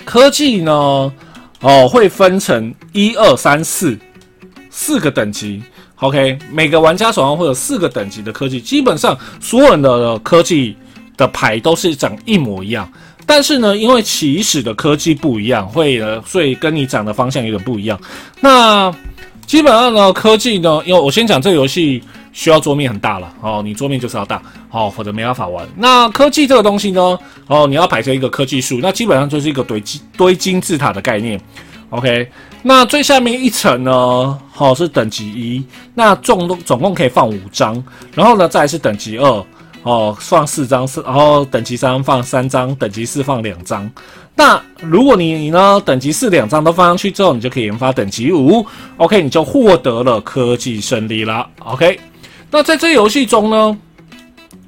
[0.05, 1.11] 科技呢。
[1.61, 3.97] 哦，会分成一二三四
[4.69, 5.61] 四个等级
[5.97, 10.75] ，OK，每个玩家手上会有四个等级的科技，基本上所有人的科技
[11.15, 12.91] 的牌都是长一模一样，
[13.27, 17.99] 但是呢，因为起始的科技不一样，会呃，所以跟你长的方向有点不一样。
[18.39, 18.91] 那
[19.45, 25.67] 基本上呢，科技呢，因为我先讲这个游戏需要桌面很大了哦，你桌面就是要大哦，否则没办法玩。
[25.75, 27.17] 那科技这个东西呢，
[27.47, 31.39] 哦，你要排成一个科技树，那基本上就是一个堆金堆金字塔的概念。
[31.89, 32.25] OK，
[32.63, 37.83] 那最下面一层呢，哦是等级一，那总总共可以放五张，
[38.15, 39.45] 然后呢再是等级二，
[39.83, 43.91] 哦放四张，四，然后等级三放三张，等级四放两张。
[44.33, 48.65] 那如果你呢等级四两张都放上去之后，你就可以研发等级五
[48.95, 51.99] ，OK，你就获得了科技胜利啦，OK。
[52.51, 53.77] 那在这游戏中呢，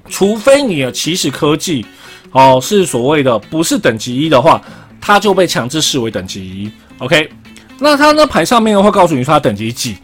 [0.09, 1.85] 除非你的起始科技
[2.31, 4.61] 哦是所谓的不是等级一的话，
[4.99, 7.29] 它就被强制视为等级一，OK。
[7.77, 9.97] 那它呢牌上面会告诉你它等级几，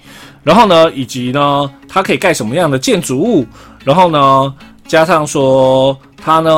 [0.43, 3.45] 然后呢以及呢它可以盖什么样的建筑物，
[3.83, 4.53] 然后呢
[4.87, 5.97] 加上说。
[6.21, 6.51] 它呢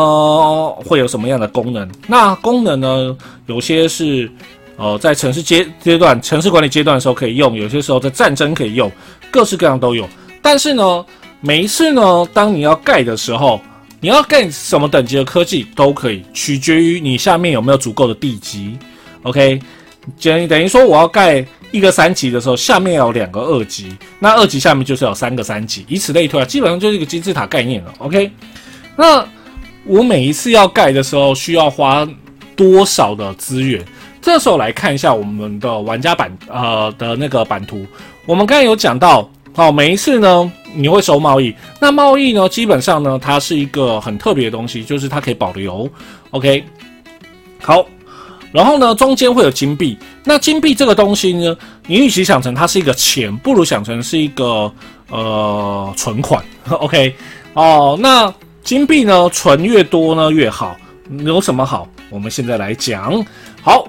[0.84, 1.88] 会有什么样的功能？
[2.08, 4.28] 那功能呢，有些是
[4.76, 8.92] 呃在城市阶阶段、城市管理阶段的时候可以用，有些时候在战争可以用，
[9.30, 10.10] 各式各样都有。
[10.42, 11.06] 但是呢，
[11.40, 13.62] 每一次呢，当你要盖的时候，
[14.00, 18.78] 你要盖什么等级的科技都可以，取决于你下面有没有足够的地基。
[19.24, 19.60] OK，
[20.22, 27.94] 等等于说我要盖一个三级的时候，下面有两个二级，那二级下面就是有三个三级，以此类推啊，基本上就是一个金字塔概念了。
[28.00, 28.32] OK，
[28.96, 29.26] 那。
[29.84, 32.08] 我每一次要盖的时候，需要花
[32.56, 33.84] 多少的资源？
[34.22, 37.84] 这时候来看一下我们的玩家版呃的那个版图。
[38.28, 45.90] 我们刚才有讲到，好，每一次呢你会收贸易，那贸易呢基本上呢它是一个很特别的东西，就是它可以保留。
[46.32, 46.64] OK，
[47.62, 47.86] 好，
[48.52, 54.72] 然后呢中间会有金币，那金币这个东西呢，你与其想成它是一个钱，不如想成是一个
[55.10, 56.44] 呃存款。
[56.70, 57.16] OK，
[57.54, 58.34] 哦，那。
[58.64, 60.78] 金币呢，存越多呢越好。
[61.26, 61.88] 有什么好？
[62.12, 63.12] 我们现在来讲。
[63.64, 63.88] 好，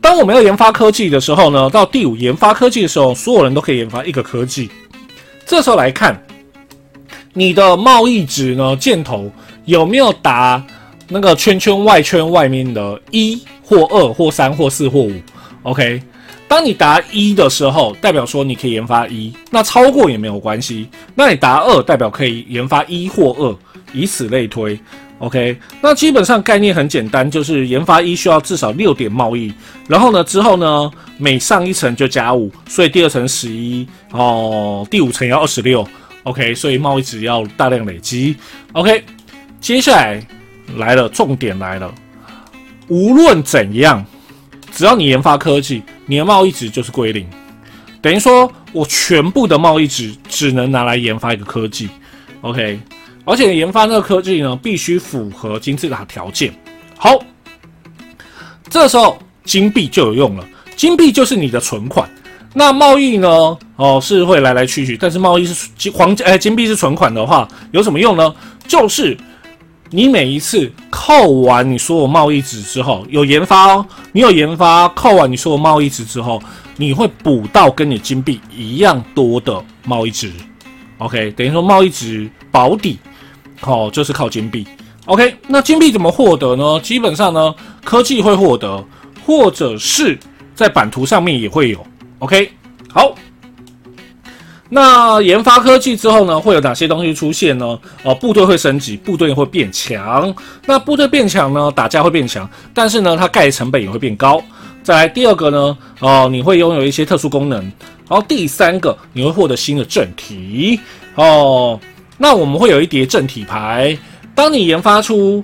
[0.00, 4.68] 当我们要研发科技的时候呢，到第五研发科技的时候，所有人都可以研发一个科技。
[5.50, 6.16] 这时候来看，
[7.32, 9.28] 你的贸易值呢，箭头
[9.64, 10.64] 有没有达
[11.08, 15.12] 那个圈圈外圈外面的一或二或三或四或五
[15.64, 16.00] ？OK，
[16.46, 20.88] 当你答一的时候，代表说你可以研发一，那超过也没有关系。
[21.16, 23.56] 那你答二，代表可以研发一或二。
[23.92, 24.78] 以此类推
[25.20, 29.52] ，OK，那基本上概念很简单，就是研发一需要至少六点贸易，
[29.86, 35.86] 然后呢之后呢每上一层就加五，所以第二层十一哦，第五层要二十六
[36.24, 38.34] ，OK，所以贸易值要大量累积
[38.72, 39.04] ，OK，
[39.60, 40.26] 接下来
[40.76, 41.94] 来了重点来了，
[42.88, 44.04] 无论怎样，
[44.72, 47.26] 只要你研发科技，你的贸易值就是归零，
[48.00, 51.90] 等于说我全部的贸易值只能拿来研发一个科技
[52.40, 52.80] ，OK。
[53.24, 56.52] 而且研发那个科技呢，必须符合金字塔条件。
[56.96, 57.18] 好，
[58.68, 60.44] 这时候金币就有用了。
[60.76, 62.08] 金币就是你的存款。
[62.52, 63.28] 那贸易呢？
[63.76, 64.96] 哦，是会来来去去。
[64.96, 68.34] 但是贸易是金黄金，哎，金币是存款的话，有什么用呢？
[68.66, 69.16] 就是
[69.90, 76.42] 你每一次扣完你所有贸易值之后，有研发哦，你有研发扣完你所有贸易值之后，
[76.76, 80.32] 你会补到跟你金币一样多的贸易值。
[80.98, 82.98] OK，等于说贸易值保底。
[83.60, 84.66] 好，就是靠金币。
[85.06, 86.78] OK，那金币怎么获得呢？
[86.80, 88.84] 基本上呢，科技会获得，
[89.24, 90.18] 或者是
[90.54, 91.84] 在版图上面也会有。
[92.20, 92.50] OK，
[92.92, 93.14] 好。
[94.68, 97.76] 那研发科技之后呢，会有哪些东西出现呢？
[98.04, 100.32] 哦，部队会升级，部队会变强。
[100.64, 104.40] 那部队变强呢，打架会变强，但是呢，它盖成本也会变高。
[104.82, 107.60] 再来第二个呢，哦，你会拥有一些特殊功能。
[108.08, 110.78] 然后第三个，你会获得新的正题。
[111.16, 111.80] 哦。
[112.22, 113.96] 那我们会有一叠正体牌，
[114.34, 115.42] 当你研发出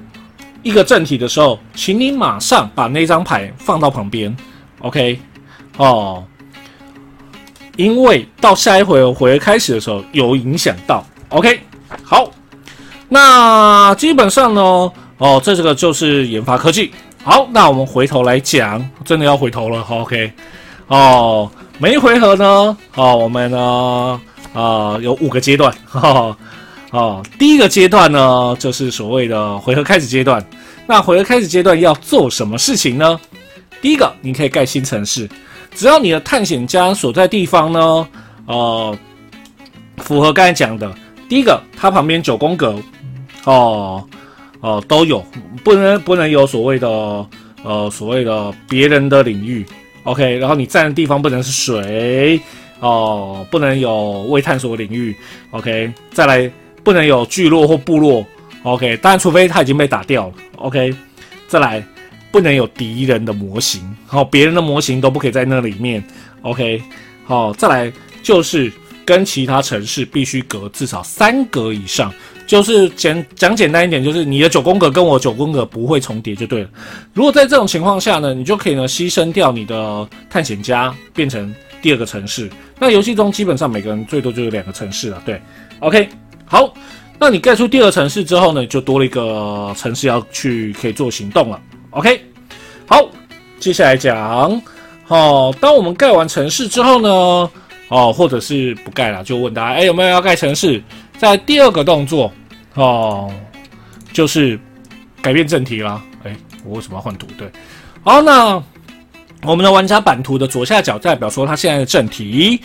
[0.63, 4.37] 一个正体的时候，请你马上把那张牌放到旁边
[4.81, 5.19] ，OK？
[5.79, 6.23] 哦，
[7.77, 11.59] 因为到下一回合回合开始的时候有影响到，OK？
[12.03, 12.31] 好，
[13.09, 14.61] 那基本上呢，
[15.17, 16.93] 哦，这这个就是研发科技。
[17.25, 20.31] 好，那我们回头来讲，真的要回头了，OK？
[20.89, 24.21] 哦，每一回合呢，哦，我们呢，
[24.53, 26.37] 啊，有五个阶段，哈哈。
[26.97, 30.43] 哦，第一个阶段呢，就是所谓的回合开始阶段。
[30.87, 33.21] 那回合开始阶段要做什么事情呢？
[33.83, 35.29] 第一个，你可以盖新城市，
[35.75, 38.09] 只要你的探险家所在地方呢，
[38.47, 38.99] 呃，
[39.99, 40.91] 符合刚才讲的，
[41.29, 42.75] 第一个，它旁边九宫格，
[43.45, 44.03] 哦，
[44.61, 45.23] 哦，都有，
[45.63, 46.89] 不能不能有所谓的，
[47.63, 49.67] 呃，所谓的别人的领域
[50.05, 52.41] ，OK，然后你站的地方不能是水，
[52.81, 55.15] 哦，不能有未探索领域
[55.51, 56.51] ，OK，再来。
[56.87, 58.25] 不能有聚落或部落
[58.63, 60.95] ，OK，当然除非他已经被打掉了，OK。
[61.49, 61.85] 再来，
[62.31, 66.01] 不能有敌人的模型，好，别人的模型都不可以在那里面
[66.43, 66.81] ，OK。
[67.25, 68.73] 好，再来就是
[69.05, 72.15] 跟其他城市必须隔至少三格以上。
[72.47, 76.71] 就是简讲简单一点，就是你的九宫格跟我九宫格不会重叠就对了。
[77.13, 82.49] 如果在这种情况下呢，你就可以呢牺牲掉你的探险家，变成第二个城市。
[82.79, 85.21] 那游戏中基本上每个人最多就有两个城市了。
[85.27, 85.43] 对
[85.81, 86.09] ，OK，
[86.49, 86.73] 好，
[87.19, 91.61] 那你盖出第二城市之后呢，就多了一个城市要去可以做行动了。
[91.91, 92.25] OK，
[92.87, 93.05] 好，
[93.59, 94.63] 接下来讲，
[95.05, 97.09] 好，当我们盖完城市之后呢，
[97.89, 100.81] 哦，或者是不盖了，就问大家，哎，有没有要盖城市？
[101.19, 102.33] 在第二个动作，
[102.75, 103.33] 哦，
[104.13, 104.59] 就是
[105.21, 106.01] 改变正题啦。
[106.23, 107.27] 哎，我为什么要换图？
[107.37, 107.51] 对，
[108.05, 108.63] 好，那
[109.43, 112.61] 我们的玩家版图的左下角代表说他现在的正题。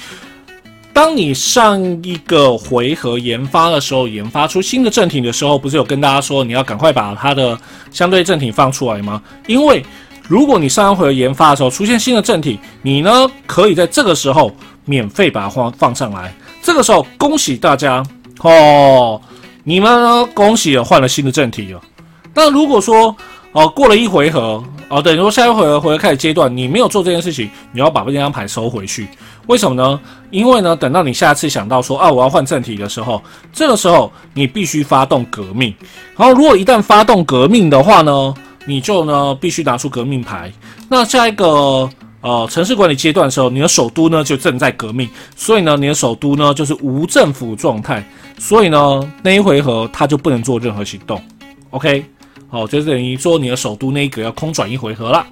[0.94, 7.58] 当你上一个回合研发的时候，研发出新的正体的时候，不是有跟大家说你要赶快把它的
[7.92, 9.22] 相对正体放出来吗？
[9.48, 9.84] 因为
[10.28, 16.34] 如果你上一回合研发的时候出现新的正体，你呢可以在这个时候免费把它放放上来。
[16.62, 18.04] 这个时候恭喜大家。
[18.44, 19.22] 哦，
[19.64, 20.26] 你们呢？
[20.34, 21.82] 恭喜了，换了新的正体了。
[22.34, 23.16] 那如果说
[23.54, 29.08] 哦，过了一回合哦，等于说下一回合回合开始阶段，你没有做这件事情，你要把这张牌收回去。
[29.48, 30.00] 为什么呢？
[30.30, 33.22] 因为呢，等到你下次想到说啊，我要换正题的时候，
[33.52, 35.74] 这个时候你必须发动革命。
[36.16, 38.34] 然后，如果一旦发动革命的话呢，
[38.66, 40.52] 你就呢必须拿出革命牌。
[40.90, 41.90] 那下一个。
[42.24, 51.20] 呃，城市管理阶段的时候，你的首都呢就正在革命，所以呢，你的首都呢就是无政府状态，所以呢，那一回合他就不能做任何行动。
[51.72, 52.06] OK，
[52.52, 55.26] 哦，就等于说你的首都那一格要空转一回合了。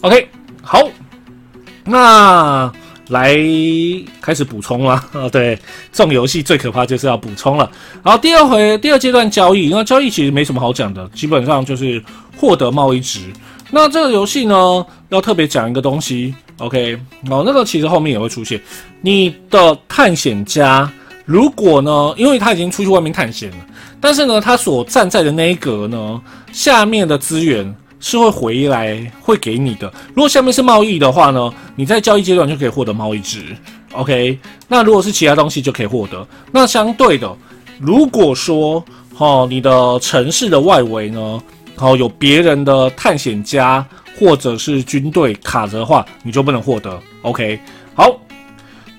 [0.00, 0.28] OK，
[0.62, 0.80] 好，
[1.84, 2.72] 那
[3.08, 3.36] 来
[4.20, 4.94] 开始补充了。
[5.12, 5.58] 啊， 对，
[5.92, 7.70] 这种游戏最可怕就是要补充了。
[8.02, 12.02] 好，第二回第二阶段交易，那交易其实没什么好讲的，基本上就是
[12.36, 13.20] 获得贸易值。
[13.70, 16.94] 那这个游戏呢，要特别讲一个东西，OK，
[17.30, 18.60] 哦，那个其实后面也会出现。
[19.00, 20.90] 你的探险家，
[21.24, 23.56] 如果呢，因为他已经出去外面探险了，
[24.02, 26.20] 但是呢，他所站在的那一格呢，
[26.52, 29.90] 下面的资源是会回来会给你的。
[30.08, 33.56] 如果下面是贸易的话呢，你在交易阶段就可以获得贸易值
[33.92, 34.36] ，OK。
[34.66, 36.26] 那如果是其他东西就可以获得。
[36.50, 37.32] 那相对的，
[37.78, 38.84] 如果说，
[39.18, 41.40] 哦，你的城市的外围呢？
[41.76, 43.84] 好，有别人的探险家
[44.18, 47.00] 或者是军队卡着的话，你就不能获得。
[47.22, 47.58] OK，
[47.94, 48.10] 好，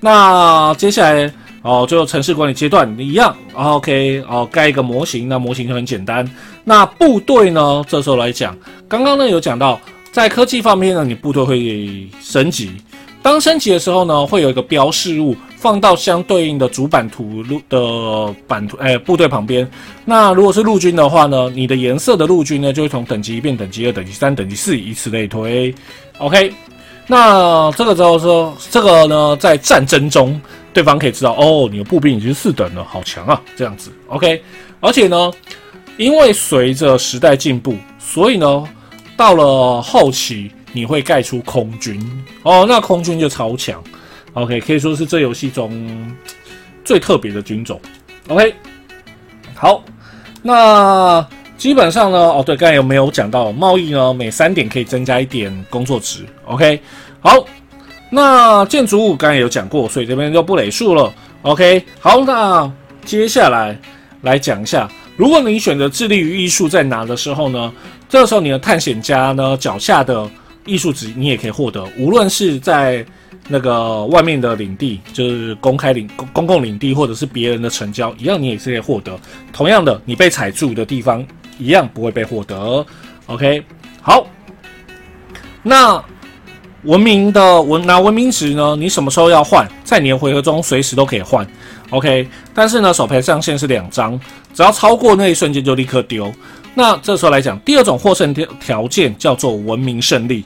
[0.00, 1.32] 那接下来
[1.64, 3.34] 哦，就城市管理阶段一样。
[3.54, 6.30] OK，哦，盖一个模型，那模型就很简单。
[6.62, 7.82] 那部队呢？
[7.88, 8.54] 这时候来讲，
[8.86, 9.80] 刚刚呢有讲到，
[10.12, 12.70] 在科技方面呢，你部队会升级。
[13.22, 19.66] 当升级的时候呢，会有一个标示物放到相对应的主版图的版图，哎，部队旁边。
[20.04, 25.74] 那如果是陆军的话呢，你的颜色的陆军呢，就会从等级一变等级二、等级三、等级四，以此类推。
[26.18, 26.52] OK，
[27.06, 30.38] 那这个时候说，这个呢，在战争中，
[30.74, 33.90] 对方可以知道，哦，你的步兵已经四等了，好强啊，这样子。
[34.08, 34.42] OK，
[34.80, 35.32] 而且呢，
[35.96, 38.68] 因为随着时代进步，所以呢，
[39.16, 40.50] 到了后期。
[40.76, 42.02] 你会盖出空军
[42.42, 43.80] 哦，那空军就超强
[44.32, 46.12] ，OK，可以说是这游戏中
[46.84, 47.80] 最特别的军种
[48.26, 48.52] ，OK。
[49.54, 49.84] 好，
[50.42, 51.24] 那
[51.56, 54.12] 基本上呢，哦对，刚才有没有讲到贸易呢？
[54.12, 56.80] 每三点可以增加一点工作值，OK。
[57.20, 57.46] 好，
[58.14, 61.12] 那建筑物刚才有讲过，所以这边就不累数了
[61.42, 61.84] ，OK。
[61.98, 62.72] 好，那
[63.04, 63.76] 接下来
[64.22, 67.72] 来讲一下，如果你选择致力于艺术在哪的时候呢？
[68.08, 70.30] 这个时候你的探险家呢脚下的。
[70.66, 73.04] 艺术值你也可以获得，无论是在
[73.48, 79.14] 那个外面的领地，就是公开领公公共领地，或者是别人的成交，一样你也是可以获得。
[79.52, 81.22] 同样的，你被踩住的地方
[81.58, 82.82] 一样不会被获得。
[83.26, 83.62] OK，
[84.00, 84.26] 好，
[85.62, 86.02] 那
[86.84, 88.76] 文明的文拿文明值呢？
[88.76, 89.66] 你什么时候要换？
[89.84, 91.46] 在年回合中随时都可以换。
[91.90, 94.18] OK，但是呢，手牌上限是两张，
[94.52, 96.32] 只要超过那一瞬间就立刻丢。
[96.74, 100.44] 那这时候来讲，第二种获胜条条件叫做文明胜利。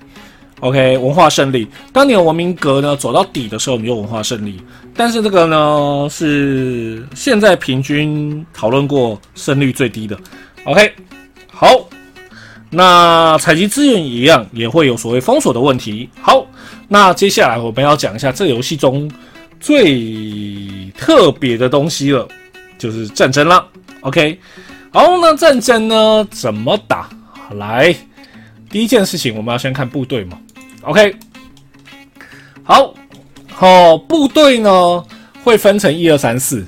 [0.60, 1.66] OK，文化胜利。
[1.92, 4.60] 当你的文明格呢走到底的时候，你就文化胜利。
[4.94, 10.18] 但是这个呢是现在平均讨论过胜率最低的。
[10.64, 10.92] OK，
[11.50, 11.88] 好，
[12.70, 16.08] 那采集资源一样也会有所谓封锁的问题。
[16.20, 16.46] 好，
[16.86, 19.10] 那接下来我们要讲一下这游戏中
[19.58, 22.28] 最特别的东西了，
[22.76, 23.66] 就是战争了。
[24.02, 24.38] OK，
[24.92, 27.08] 好，那战争呢怎么打？
[27.56, 27.94] 来，
[28.68, 30.38] 第一件事情我们要先看部队嘛。
[30.82, 31.16] OK，
[32.62, 32.94] 好，
[33.50, 35.04] 好，部队呢
[35.42, 36.66] 会分成一二三四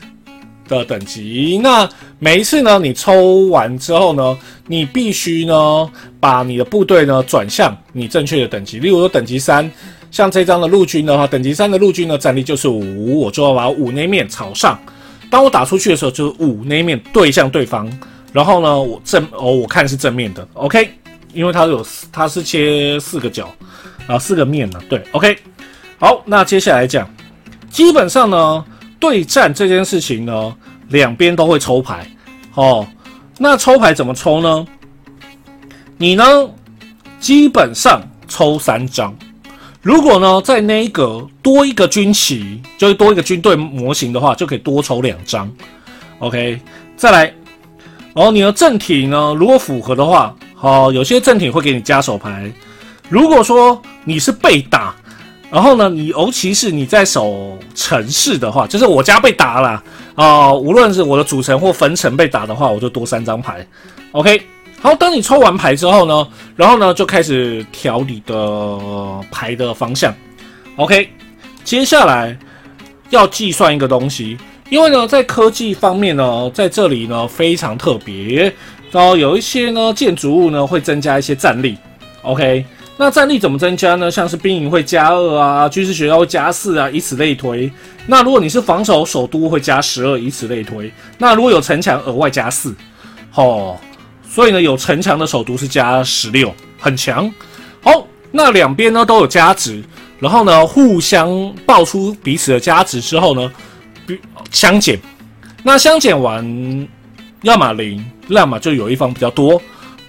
[0.79, 1.59] 的等级。
[1.63, 8.79] 那每一次呢，你抽完之后呢，你必须呢把你的部队呢转向你正确的等级。
[8.79, 9.71] 例如说等级三，
[10.11, 14.79] 像这张的陆军的话，等级三的陆军呢，战力就是五，我就要把五那面朝上。
[15.31, 17.91] 当我打出去的时候，就是五那面对向对方。
[18.33, 20.89] 然后呢，我正哦，我看是正面的，OK，
[21.35, 23.53] 因为它有它是切四个角，
[24.07, 25.37] 啊，四个面呢，对，OK。
[25.99, 27.13] 好，那接下来讲，
[27.71, 28.65] 基本上呢，
[29.01, 30.55] 对战这件事情呢，
[30.91, 32.07] 两边都会抽牌，
[32.55, 32.87] 哦，
[33.39, 34.67] 那抽牌怎么抽呢？
[35.97, 36.25] 你呢，
[37.19, 39.13] 基本上抽三张。
[39.83, 45.51] 如果呢，在那一格多一个军旗，就是多一个军队模型的话，就可以多抽两张。
[46.19, 46.61] OK，
[46.99, 47.25] 再来，
[48.15, 52.53] 然后你的正体呢，如果符合的话，好，有些正体会给你加手牌。
[53.09, 54.95] 如果说你是被打，
[55.51, 59.83] 然后呢，你尤其是你在守城市的话，就是我家被打了
[60.15, 63.67] 啊，无论是我的主城或分城被打的话，我就多三张牌。
[64.13, 64.41] OK。
[64.83, 66.27] 好，当你抽完牌之后呢，
[66.57, 68.79] 然后呢就开始调你的
[69.31, 70.15] 牌的方向。
[70.77, 71.07] OK，
[71.65, 72.35] 接下来
[73.11, 74.39] 要计算一个东西，
[74.71, 78.51] 因为呢在科技方面呢，在这里呢非常特别，
[78.91, 81.77] 然后有一些呢建筑物呢会增加一些战力。
[82.23, 82.65] OK，
[83.01, 84.11] 那战力怎么增加呢？
[84.11, 87.73] 像是兵营会加二啊，军事学校会加四啊，以此类推。
[88.07, 90.93] 那如果你是防守首都会加十二，以此类推。
[91.17, 92.75] 那如果有城墙额外加四，
[93.35, 93.75] 哦。
[94.29, 97.33] 所以呢，有城墙的首都是加十六，很强。
[97.83, 99.83] 好，那两边呢都有加值，
[100.19, 103.51] 然后呢互相报出彼此的加值之后呢，
[104.07, 104.21] 比
[104.51, 105.01] 相减。
[105.63, 106.87] 那相减完，
[107.41, 109.59] 要么零，要么就有一方比较多。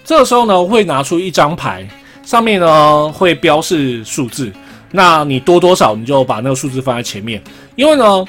[0.04, 1.88] 这时候呢，会拿出一张牌，
[2.32, 4.50] 上面呢会标示数字。
[4.90, 7.44] 那你多多少，你就把那个数字放在前面，
[7.76, 8.26] 因为呢，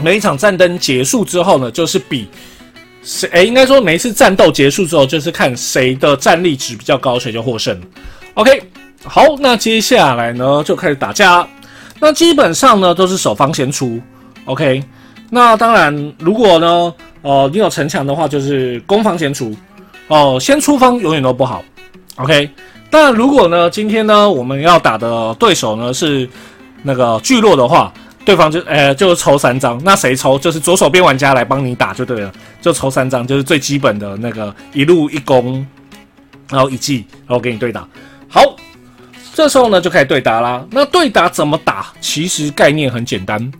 [0.00, 2.28] 每一场战争结束之后呢，就是比。
[3.02, 3.28] 谁？
[3.32, 7.76] 哎，应该说每一次战斗结束之后，就是看谁的战力值比较高，谁就获胜。
[8.34, 8.62] OK，
[9.02, 11.44] 好，那接下来呢就开始打架。
[11.98, 14.00] 那基本上呢都是守方先出。
[14.44, 14.80] OK，
[15.28, 19.52] 那当然，如果呢，呃，你有城墙的话，就是攻方先出。
[20.06, 21.64] 哦，先出方永远都不好。
[22.16, 22.50] OK，
[22.90, 26.28] 但如果呢，今天呢我们要打的对手呢是
[26.82, 27.92] 那个聚落的话。
[28.24, 32.30] 对方就呃就抽三张，那谁抽就是左手边玩家来帮你打就对了，
[32.60, 35.66] 就抽三张，就是最基本的那个一路一攻，
[36.50, 37.88] 然后一记，然后给你对打。
[38.28, 38.54] 好，
[39.32, 40.62] 这时候呢就开始对打啦。
[40.70, 41.86] 那对打怎么打？
[42.02, 43.50] 其实概念很简单，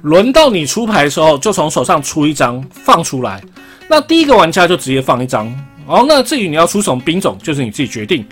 [0.00, 3.42] 轮到你出牌的时候，就从手上出一张放出来。
[3.86, 5.46] 那第一个玩家就直接放一张，
[5.84, 8.24] 哦，那至于你要出什么兵种，就是你自己决定。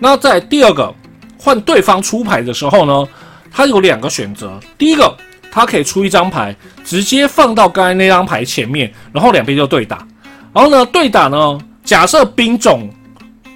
[0.00, 0.92] 那在第二个
[1.38, 3.08] 换对方出牌的时候呢，
[3.52, 5.16] 他有两个选择，第一个。
[5.52, 10.06] 他可以出一张牌，直接放到刚才那张牌前面，然后两边就对打。
[10.52, 12.88] 然后呢，对打呢，假设兵种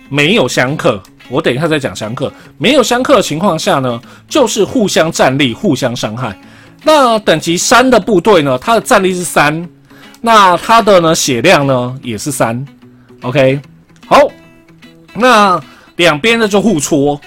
[0.08, 2.32] 没有相克，我等一下再讲相克。
[2.58, 6.36] 没有相克的情况下呢，就是互相战力、互相伤害。
[6.82, 9.68] 那等级三的部队呢，它的战力是三，
[10.20, 12.66] 那它的呢血量呢也是三。
[13.22, 13.60] OK，
[14.08, 14.18] 好，
[15.14, 15.62] 那
[15.96, 17.20] 两边呢就互戳，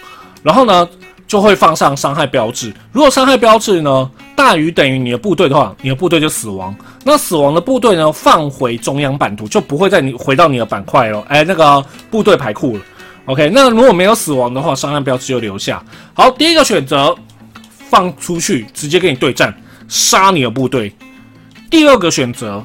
[0.44, 0.88] 然后呢
[1.26, 2.74] 就会放上伤害标志。
[2.92, 4.12] 如果伤害标志呢？
[4.36, 6.74] 大于等于你的部队的话，你的部队就死亡。
[7.04, 11.26] 那死亡的部队呢，放回中央版图，就不会在你回到你的板块了。
[11.28, 12.82] 哎，那个部队牌库了。
[13.26, 15.84] OK，那如果没有死亡的话，伤害标志就留下。
[16.14, 17.18] 好，第一个选择
[17.90, 19.52] 放出去，直接跟你对战，
[19.88, 20.96] 杀你的部队。
[21.68, 22.64] 第二个选择，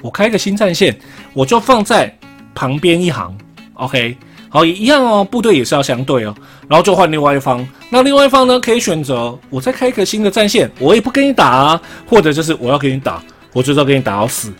[0.00, 0.98] 我开个新战线，
[1.34, 2.18] 我就放在
[2.54, 3.36] 旁边一行。
[3.74, 4.16] OK。
[4.52, 6.34] 好，也一样哦，部队也是要相对哦，
[6.66, 7.64] 然后就换另外一方。
[7.88, 13.22] 那另外一方呢，可以选择我再开一个新的战线，我也不跟你打啊，或者就是我要跟你打，
[13.52, 14.52] 我就是要跟你打到死。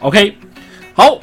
[0.00, 0.34] OK，
[0.92, 1.18] 好，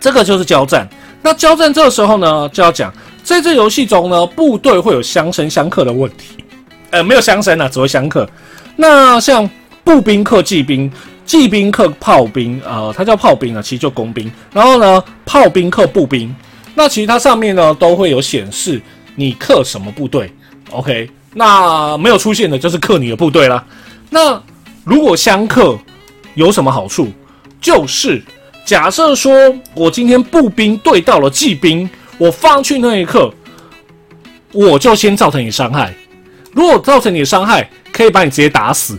[0.00, 0.88] 这个就是交战。
[1.20, 2.90] 那交战这个时候呢，就要讲
[3.22, 6.42] 在这游戏中呢，部队会有相生相克的问题。
[6.88, 8.26] 呃，没有相生啊，只会相克。
[8.76, 9.48] 那像
[9.84, 10.90] 步兵克骑兵，
[11.26, 14.32] 骑兵克炮兵，呃，它叫炮兵啊，其实就工兵。
[14.54, 16.34] 然后呢，炮兵克步兵。
[16.74, 18.80] 那其实它上面呢都会有显示
[19.16, 20.32] 你克什么部队
[20.70, 21.10] ，OK？
[21.34, 23.64] 那没有出现的就是克你的部队啦。
[24.08, 24.42] 那
[24.84, 25.78] 如果相克
[26.34, 27.08] 有什么好处？
[27.60, 28.22] 就是
[28.64, 29.32] 假设说
[29.74, 33.32] 我今天步兵对到了骑兵，我放去那一刻，
[34.52, 35.94] 我就先造成你伤害。
[36.52, 38.98] 如果造成你的伤害，可以把你直接打死，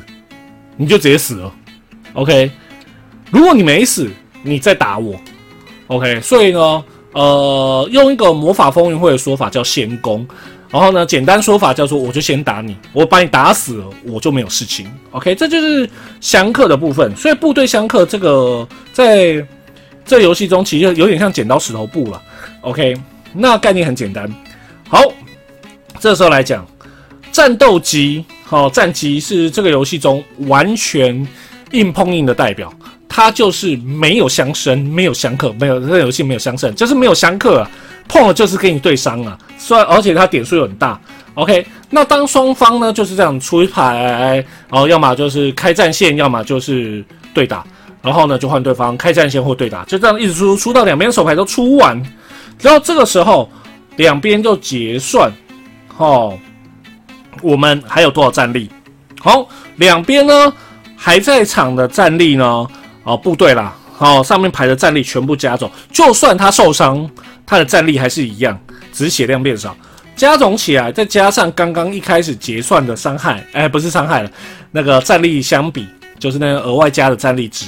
[0.78, 1.53] 你就直接死了
[2.13, 2.51] ，OK？
[3.32, 4.09] 如果你没死，
[4.43, 5.19] 你再打我
[5.88, 6.22] ，OK？
[6.22, 6.84] 所以呢？
[7.14, 10.26] 呃，用一个魔法风云会的说法叫先攻，
[10.70, 14.89] 然后呢，简单说法叫做我就先打你，我把你打死了，我就没有事情。
[15.12, 15.89] OK，这就是
[16.22, 17.14] 相克的部分。
[17.16, 19.45] 所以部队相克这个在
[20.05, 22.22] 这游戏中其实有点像剪刀石头布了。
[22.62, 22.95] OK，
[23.34, 24.32] 那概念很简单。
[24.88, 25.01] 好，
[25.99, 26.66] 这时候来讲，
[27.32, 31.28] 战斗机，好，战机是这个游戏中完全
[31.72, 32.74] 硬碰硬的代表，
[33.14, 37.70] 它就是没有相生，没有相克，没有这游戏没有相胜，就是没有相克啊，
[38.07, 40.97] 碰了就是跟你对伤啊，虽然而且它点数又很大。
[41.34, 47.03] OK，那当双方呢就是这样出一牌，然后要么就是开战线，要么就是
[47.34, 47.66] 对打，
[48.01, 52.01] 然后呢就换对方开战线或对打，就这样一直出，出到两边手牌都出完，
[52.62, 53.49] 然后这个时候
[53.97, 55.30] 两边就结算，
[55.97, 56.39] 哦，
[57.41, 58.70] 我们还有多少战力？
[59.20, 59.45] 好，
[59.76, 60.53] 两边呢
[60.95, 62.68] 还在场的战力呢，
[63.04, 67.10] 哦，部队啦，哦，上面排的战力全部加走，就算他受伤，
[67.45, 68.60] 他的战力还是一样，
[68.93, 69.76] 只是血量变少。
[70.16, 74.30] 加总起来，再加上刚刚一开始结算的伤害，哎，不是伤害了，
[74.72, 75.88] 那个战力相比，
[76.20, 77.66] 就是那个额外加的战力值，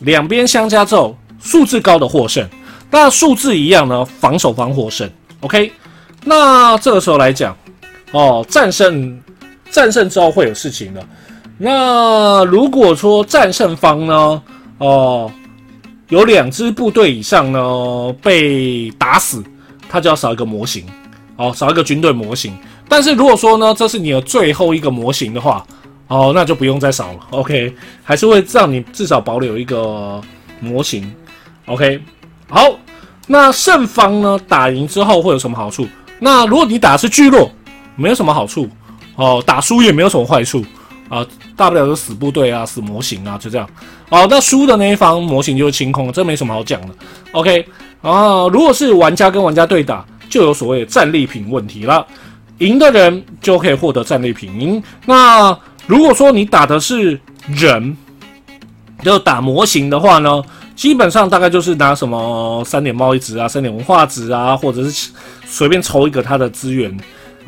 [0.00, 2.46] 两边相加之后，数字高的获胜。
[2.90, 5.08] 那数字一样呢，防守方获胜。
[5.40, 5.70] OK，
[6.24, 7.56] 那这个时候来讲，
[8.12, 9.18] 哦，战胜
[9.70, 11.02] 战胜之后会有事情的。
[11.58, 14.42] 那如果说战胜方呢，
[14.78, 15.30] 哦，
[16.08, 19.44] 有两支部队以上呢被打死，
[19.88, 20.84] 他就要少一个模型。
[21.36, 22.52] 哦，少一个军队模型，
[22.88, 25.64] 但是如果说呢，这是你的最后一个模型的话，
[26.08, 27.20] 哦，那就不用再少了。
[27.30, 27.72] OK，
[28.02, 30.20] 还是会让你至少保留一个
[30.58, 31.08] 模型。
[31.66, 32.00] OK，
[32.48, 32.76] 好，
[33.28, 35.86] 那胜方呢打赢之后会有什么好处？
[36.18, 37.48] 那如果你打的是聚落，
[37.94, 38.68] 没有什么好处。
[39.14, 40.64] 哦，打输也没有什么坏处
[41.08, 41.24] 啊，
[41.58, 43.68] 大不了就死部队啊，死模型啊，就这样。
[44.08, 46.88] 哦，那输的那一方模型就是清空，这没什么好讲的。
[47.32, 47.66] OK，
[48.00, 50.02] 啊，如果是玩家跟玩家对打。
[50.30, 52.06] 就有所谓战利品问题了，
[52.58, 54.82] 赢的人就可以获得战利品。
[55.06, 57.96] 那如果说你打的是人，
[59.02, 60.44] 就打模型的话呢，
[60.76, 65.08] 基本上大概就是拿什么三点贸易值啊、三点文化值啊，或者是
[65.46, 66.94] 随便抽一个它的资源。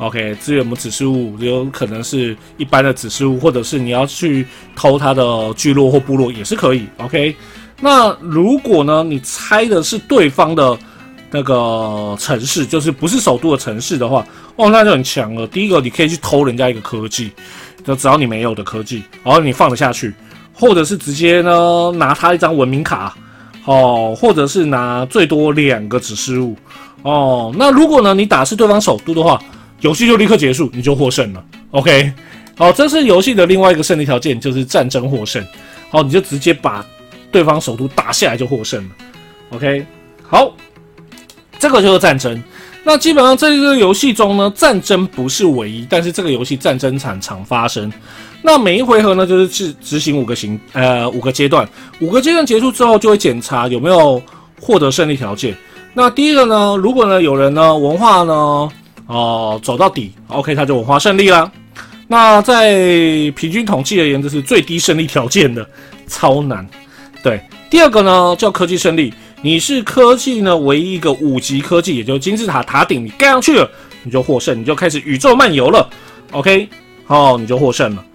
[0.01, 4.45] OK，资源么指示物有可能是一般的指示物，或者是你要去
[4.75, 6.85] 偷它的聚落或部落也是可以。
[6.97, 7.35] OK，
[7.79, 10.77] 那如果呢，你猜的是对方的。
[11.33, 14.21] 那个城市就是不是首都的城市的话，
[14.57, 15.47] 哦，那就很强了。
[15.47, 17.31] 第一个，你可以去偷人家一个科技，
[17.85, 20.13] 就只要你没有的科技，然后你放得下去，
[20.53, 23.15] 或者是直接呢拿他一张文明卡，
[23.63, 26.53] 哦，或者是拿最多两个指示物，
[27.03, 29.41] 哦，那如果呢你打是对方首都的话，
[29.81, 31.43] 游戏就立刻结束，你就获胜了。
[31.71, 32.11] OK，
[32.57, 35.45] 好，这是游戏的另外一个胜利条件，就是战争获胜。
[35.89, 36.85] 好，你就直接把
[37.31, 38.89] 对方首都打下来就获胜了。
[39.51, 39.85] OK，
[40.23, 40.51] 好。
[41.59, 42.43] 这个就是战争。
[42.83, 47.93] 那基本上在这个游戏中呢，战争不是唯一，但是这个游戏战争常常发生。
[48.41, 51.69] 那每一回合呢，就是执执行五个行呃五个阶段，
[51.99, 54.19] 五个阶段结束之后，就会检查有没有
[54.59, 55.55] 获得胜利条件。
[55.93, 58.67] 那第一个呢，如果呢有人呢文化呢
[59.11, 61.51] 哦走到底，OK，他就文化胜利啦。
[62.07, 62.71] 那在
[63.35, 65.67] 平均统计而言，这是最低胜利条件的，
[66.07, 66.65] 超难。
[67.21, 69.13] 对，第二个呢叫科技胜利。
[69.41, 73.69] 你是科技呢唯一一个五级科技，也就是金字塔塔顶，你盖上去了，
[74.03, 75.89] 你就获胜，你就开始宇宙漫游了。
[76.31, 76.69] OK，
[77.05, 78.05] 好，你就获胜了。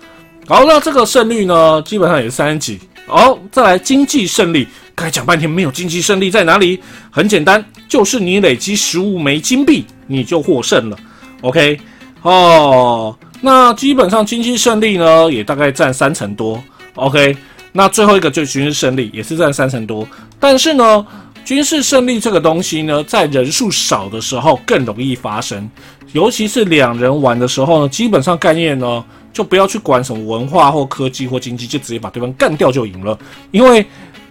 [0.46, 2.78] 好，那这个胜率呢，基本上也是三级。
[3.06, 4.66] 好，再来经济胜利，
[4.96, 6.80] 刚才讲半天没有经济胜利在哪里？
[7.10, 10.96] 很简单，就是你累积十五枚金币，你就获胜了。
[11.42, 11.78] OK，
[12.22, 16.58] 哦，那基本上经济胜利呢，也大概占三成多。
[16.94, 17.36] OK。
[17.72, 20.08] 那最后一个就是军事胜利，也是占三成多。
[20.40, 21.06] 但是呢，
[21.44, 25.68] 军事胜利这个东西呢，在人数少的时候更容易发生，
[26.12, 33.18] 尤其是两人玩的时候呢，基本上概念呢，就不要去管什么文化或科技或经济，就直接把对方干掉就赢了。
[33.50, 33.84] 因为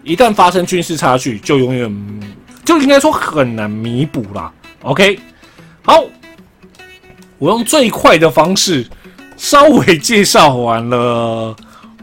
[0.06, 2.22] 一旦发生军事差距，就永远
[2.64, 4.52] 就应该说很难弥补啦。
[4.84, 5.20] OK，
[5.82, 6.04] 好，
[7.40, 8.88] 我用最快的方式
[9.36, 11.54] 稍微介绍完了。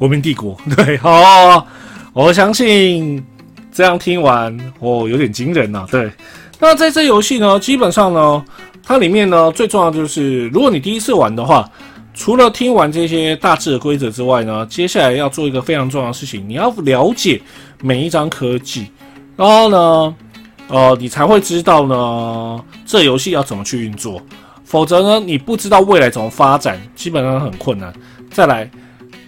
[0.00, 1.64] 文明帝国，对，好，
[2.12, 3.24] 我相信
[3.72, 6.10] 这样听完，哦，有点惊人呐，对。
[6.58, 8.44] 那在这游戏呢，基本上呢，
[8.82, 11.70] 它里面呢，最重要就是，如果你第一次玩的话，
[12.14, 17.40] 除了听完这些大致的规则之外呢，接下来要做一个非常重要的事情，你要了解
[17.80, 18.86] 每一张科技，
[19.36, 20.14] 然后呢，
[20.68, 24.20] 呃，你才会知道呢，这游戏要怎么去运作，
[24.64, 27.92] 否则呢，你不知道未来怎么发展，基本上很困难。
[28.30, 28.70] 再来。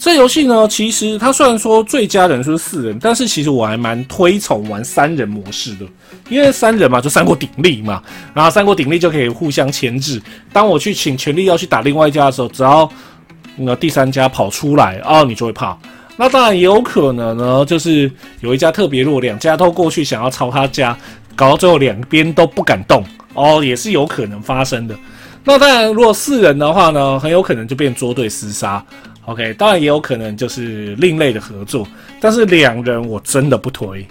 [0.05, 5.87] 这游戏呢，其实它虽然说最佳人数是四人，但是其实我还蛮推崇玩三人模式的，
[6.29, 8.03] 因为三人嘛，就三国鼎立嘛，
[8.35, 10.21] 然后三国鼎立就可以互相牵制。
[10.53, 12.87] 当我去请权力要去打另外一家的时候，只要
[13.57, 15.75] 那第三家跑出来哦，你就会怕。
[16.19, 20.95] 那当然也有可能呢，就是有一家特别弱，两家都过去想要抄他家，
[21.35, 23.03] 搞到最后两边都不敢动
[23.33, 24.95] 哦，也是有可能发生的。
[25.47, 28.85] 那当然，如果四人的话呢，很有可能就变捉对厮杀。
[29.27, 31.87] OK，当然也有可能就是另类的合作。
[32.21, 34.07] 但是两人我真的不推。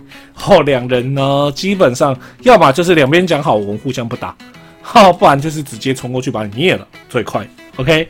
[0.47, 4.35] 哦，两人呢，基本上要么就是两边讲好，我们互相不打；
[4.81, 7.47] 哈，不然就是直接冲过去把你灭了，最快。
[7.75, 8.07] OK，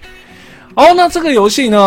[0.75, 1.77] 哦，那这个游戏呢？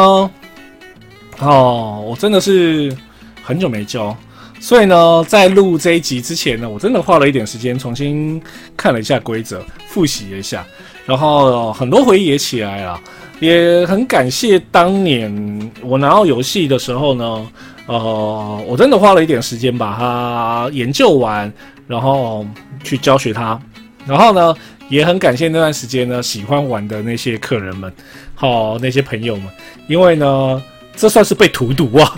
[1.38, 2.94] 哦，我真的是
[3.42, 4.16] 很久没教。
[4.58, 8.42] 所以呢，在录这一集之前呢，我真的花了一点时间重新
[8.76, 10.64] 看了一下规则，复习了一下，
[11.04, 12.98] 然后很多回忆也起来了，
[13.41, 17.47] 也很感谢当年我拿到游戏的时候呢，
[17.87, 21.53] 呃，我真的花了一点时间把它研究完，
[21.87, 22.47] 然后
[22.82, 23.59] 去教学它，
[24.07, 24.55] 然后呢，
[24.89, 27.93] 也很感谢那段时间呢喜欢玩的那些客人们，
[28.34, 29.47] 好那些朋友们，
[29.87, 30.62] 因为呢，
[30.95, 32.14] 这算是被荼毒啊。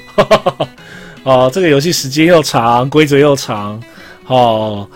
[1.24, 3.78] 哦，这个游戏时间又长，规则又长，
[4.28, 4.88] 哦，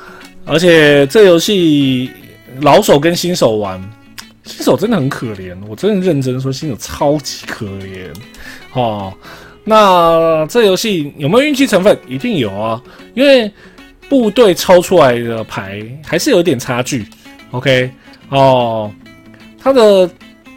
[0.47, 2.11] 而且这游戏
[2.61, 3.79] 老手跟新手玩，
[4.45, 8.09] 新手真的很可怜，我真的认真说，新手超级可怜。
[8.73, 9.13] 哦，
[9.65, 11.97] 那这游戏有没有运气成分？
[12.09, 12.83] 一定有啊，
[13.15, 13.51] 因为
[14.09, 17.07] 部队抽出来的牌还是有点差距。
[17.51, 17.91] OK，
[18.29, 18.93] 哦，
[19.59, 20.09] 它的。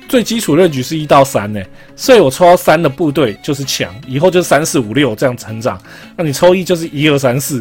[0.08, 1.60] 最基础认局是一到三呢，
[1.96, 5.82] 所以我抽到三的部队就是强，以后就是三四五六这样成长。
[6.16, 7.60] 那你抽一就是一二三四，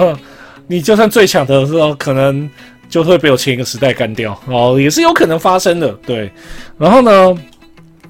[0.68, 2.48] 你就算最强的时候，可能
[2.90, 5.90] 就会被我前一个时代干掉哦，也是有可能发生的。
[6.04, 6.30] 对，
[6.76, 7.34] 然后呢，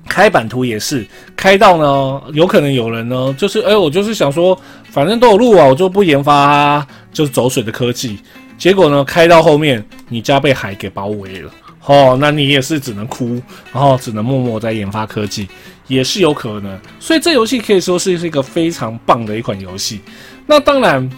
[0.09, 1.07] 开版图也是
[1.37, 4.59] 开到呢，有可能有人呢，就是哎，我就是想说，
[4.91, 8.19] 反正都有路啊，我就不研发就是走水的科技，
[8.57, 11.51] 结果呢，开到后面你家被海给包围了。
[11.87, 13.41] 哦，那你也是只能哭，
[13.73, 15.49] 然后只能默默在研发科技，
[15.89, 16.79] 也是有可能。
[17.01, 20.01] 所以这游戏可以说是是一个非常棒的一款游戏。
[20.47, 21.11] 那当然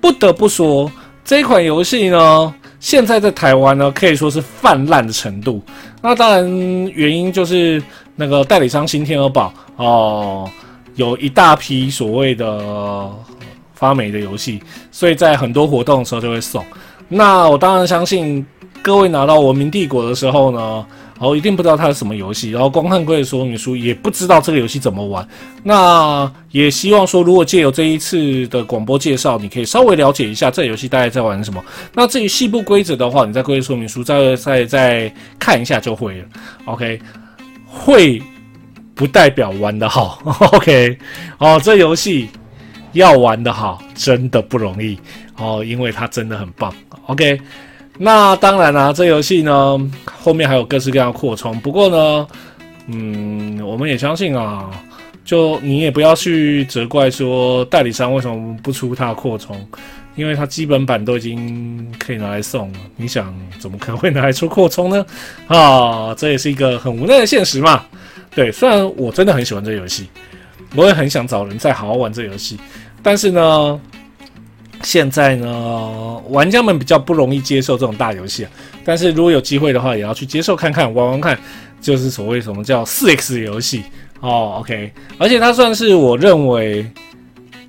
[0.00, 0.90] 不得不说，
[1.24, 2.54] 这款游戏呢，
[2.86, 5.60] 现在在台湾呢可以说是泛滥的程度。
[6.00, 6.48] 那当然
[6.94, 7.82] 原因就是
[8.14, 10.48] 那个代理商新天鹅堡哦，
[10.94, 13.10] 有一大批所谓的
[13.74, 14.62] 发霉的游戏，
[14.92, 16.64] 所以在很多活动的时候就会送。
[17.08, 18.46] 那我当然相信。
[18.82, 20.86] 各位拿到《文明帝国》的时候呢，
[21.18, 25.26] 哦，一定不知道它是什么游戏，然后光看规则说明书也不知道这个游戏怎么玩。
[25.62, 31.64] 那也希望说，如果借由这一次的广播介绍，你可以稍微了解一下这游戏大概在玩什么。
[31.94, 36.24] 那至于细部规则的话，你在规则说明书再再再看一下就会了。
[36.66, 37.00] OK，
[37.66, 38.22] 会
[38.94, 40.20] 不代表玩得好。
[40.52, 40.98] OK，
[41.38, 42.28] 哦，这游戏
[42.92, 44.98] 要玩得好真的不容易
[45.38, 46.70] 哦，因为它真的很棒。
[47.06, 47.40] OK。
[47.98, 51.58] 那当然啦，这游戏呢后面还有各式各样的扩充。
[51.60, 52.26] 不过呢，
[52.88, 54.70] 嗯，我们也相信啊，
[55.24, 59.58] 就你也不要去责怪说代理商为什么不出它的扩充，
[60.14, 62.78] 因为它基本版都已经可以拿来送了。
[62.96, 65.06] 你想怎么可能会拿来出扩充呢？
[65.46, 67.84] 啊，这也是一个很无奈的现实嘛。
[68.34, 70.06] 对，虽然我真的很喜欢这游戏，
[70.74, 72.58] 我也很想找人再好好玩这游戏，
[73.02, 73.80] 但是呢。
[74.86, 78.50] 现在呢，玩家们比较不容易接受这种大游戏啊。
[78.84, 81.36] 但是如果有机会的话，也要去接受看看，玩玩看，
[81.80, 83.82] 就是所谓什么叫四 X 游戏
[84.20, 84.58] 哦。
[84.60, 86.88] OK，而且它算是我认为，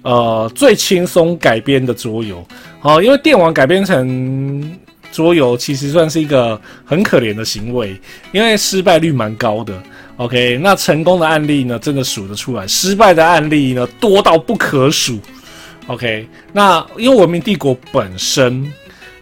[0.04, 2.46] 呃，最轻松改编的桌游。
[2.80, 4.78] 好，因为电玩改编成
[5.12, 8.00] 桌游，其实算是一个很可怜的行为，
[8.32, 9.74] 因为失败率蛮高的。
[10.18, 15.18] OK，那成功的案例呢，真的数得出来，失败的案例呢，多到不可数。
[15.88, 18.72] OK，那因为文明帝国本身，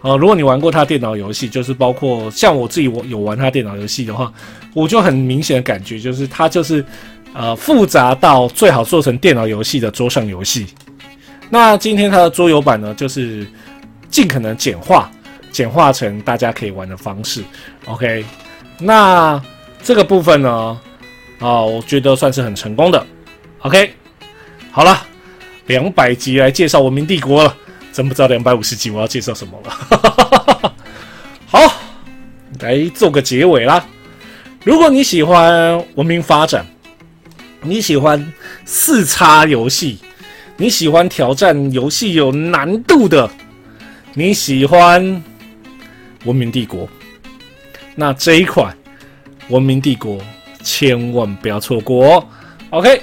[0.02, 4.32] 呃，如果你玩过它电脑游戏，就是包括像我自己我有玩它电脑游戏的话，
[4.74, 6.84] 我就很明显的感觉就是它就是
[7.34, 10.66] 呃复杂到最好做成电脑游戏的桌上游戏。
[11.48, 13.46] 那今天它的桌游版呢，就是
[14.10, 15.08] 尽可能简化，
[15.52, 17.44] 简化成大家可以玩的方式。
[17.84, 18.24] OK，
[18.80, 19.40] 那
[19.84, 20.80] 这个部分呢，
[21.38, 23.06] 啊，我觉得算是很成功的。
[23.60, 23.94] OK，
[24.72, 25.00] 好了。
[25.66, 27.56] 两百集来介绍文明帝国了，
[27.92, 30.72] 真不知道两百五十集我要介绍什么了。
[31.46, 31.60] 好，
[32.60, 33.84] 来做个结尾啦。
[34.62, 36.64] 如果你喜欢文明发展，
[37.62, 38.32] 你喜欢
[38.64, 39.98] 四叉游戏，
[40.56, 43.28] 你喜欢挑战游戏有难度的，
[44.14, 45.22] 你喜欢
[46.24, 46.88] 文明帝国，
[47.94, 48.76] 那这一款
[49.48, 50.18] 文明帝国
[50.62, 52.28] 千万不要错过哦。
[52.70, 53.02] OK。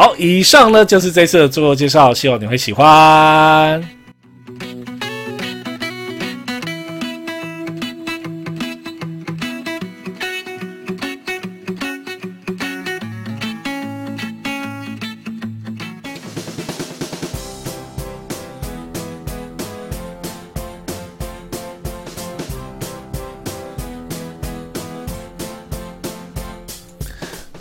[0.00, 3.97] 好，以上呢就是这次的自我介绍，希望你会喜欢。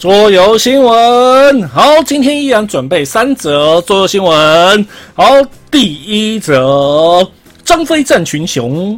[0.07, 1.67] 桌游新闻。
[1.67, 4.87] 好，今天依然准备三则桌游新闻。
[5.13, 5.25] 好，
[5.69, 7.29] 第一则：
[7.65, 8.97] 张飞战群雄，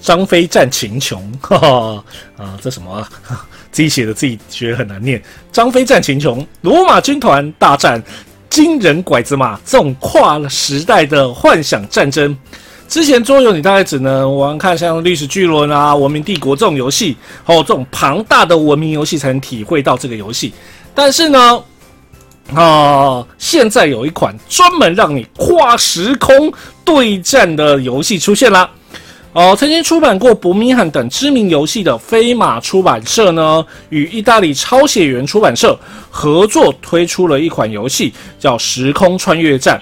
[0.00, 1.30] 张飞战秦琼。
[1.42, 2.04] 哈哈
[2.38, 2.90] 啊，这什么？
[2.90, 3.46] 啊？
[3.70, 5.22] 自己写的，自己觉得很难念。
[5.52, 8.02] 张飞战秦琼，罗马军团大战
[8.48, 12.34] 金人拐子马，这种跨了时代的幻想战争。
[12.88, 20.52] 之前桌游你大概只能玩看像历史巨轮啊、文明帝国这种游戏，还有这种庞大的文明游戏才能体会到这个游戏。
[20.94, 21.62] 但是呢，
[22.54, 26.52] 啊，现在有一款专门让你跨时空
[26.84, 28.70] 对战的游戏出现了。
[29.32, 35.78] 哦，曾经出版过《伯明翰》等知名游戏的飞马出版社呢，与意大利超写员出版社
[36.08, 39.76] 合作推出了一款游戏，叫《时空穿越战》。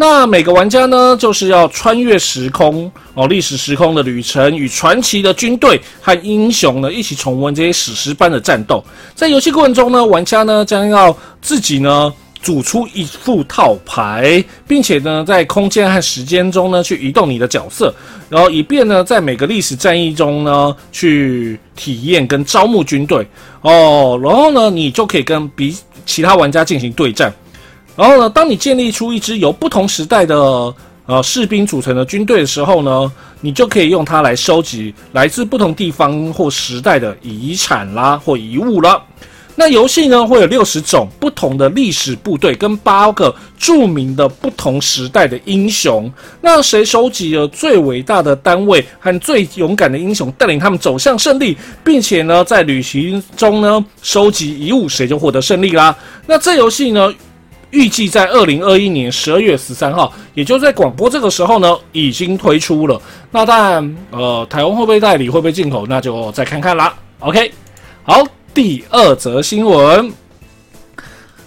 [0.00, 8.82] 那每个玩家呢，就是要穿越时空哦，历史时空的旅程，与传奇的军队和英雄呢一起重温这些史诗般的战斗。
[9.14, 17.94] 在游戏过程中呢，玩家呢将要自己呢组出一副套牌，并且呢在空间和时间中呢去移动你的角色，
[18.30, 23.26] 然后以便呢在每个历史战役中呢去体验跟招募军队
[23.60, 25.76] 哦，然后呢你就可以跟比
[26.06, 27.30] 其他玩家进行对战。
[28.00, 30.34] 然后呢，当你建立出一支由不同时代的
[31.04, 39.02] 呃士兵组成的军队的时候呢，你就可以用它来收集来自不同地方或时代的遗产啦或遗物了。
[39.54, 46.10] 那游戏呢会有六十种不同的历史部队跟八个著名的不同时代的英雄。
[46.40, 55.94] 那谁收集了最伟大的单位和最勇敢的英雄，带领他们走向胜利，并且呢在旅行中呢收集遗物，谁就获得胜利啦。
[56.24, 57.12] 那这游戏呢？
[57.70, 63.00] 预计在二零二一年十二月十三号，也就在广播这个时候呢，已经推出了。
[63.30, 66.94] 那当然，呃，台湾会不会代理，会不会进口，那就再看看啦。
[67.20, 67.52] OK，
[68.02, 70.12] 好，第二则新闻，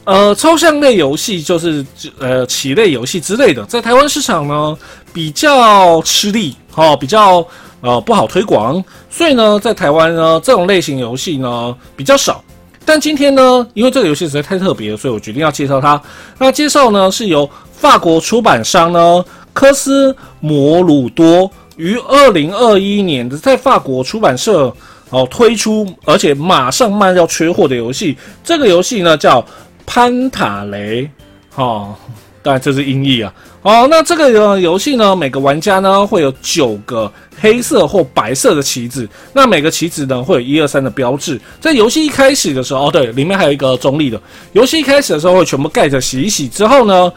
[0.05, 1.86] 呃，抽象类游戏就是
[2.19, 4.78] 呃棋类游戏之类的，在台湾市场呢
[5.11, 7.45] 比较吃力，哦，比较
[7.82, 12.41] 呃不好推广，所以呢，在台湾呢这种类型游戏呢比较少。
[12.86, 16.01] 但今天呢，因为这个游戏实在太特别了，所以我决定要介绍它。
[16.38, 19.23] 那介绍呢是由法国出版商呢
[19.53, 24.73] 科斯摩鲁多于二零二一年的在法国出版社
[25.09, 28.17] 哦推出，而且马上卖掉缺货的游戏。
[28.43, 29.45] 这个游戏呢叫
[29.86, 31.09] 潘塔雷，
[31.55, 31.95] 哦，
[32.43, 33.33] 当然这是音译啊。
[33.63, 37.11] 哦，那这个游戏呢，每个玩家呢会有九个。
[37.41, 41.37] 黑色或白色的棋子，那每个棋子呢会有一二三的标志。
[41.59, 44.21] 在游戏一开始的时候，哦对，里面还有一个中立的。
[44.53, 47.11] 游戏一开始的时候会全部盖着洗一洗之后呢，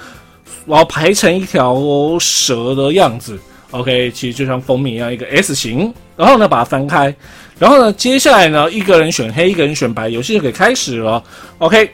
[0.65, 1.77] 然后排成一条
[2.19, 3.39] 蛇的样子。
[3.71, 5.93] OK，其实就像蜂蜜一样一个 S 型。
[6.17, 7.15] 然后呢把它翻开，
[7.59, 11.23] 然后呢接下来呢一个人选黑，一个人选白，游戏就可以开始了。
[11.59, 11.89] OK，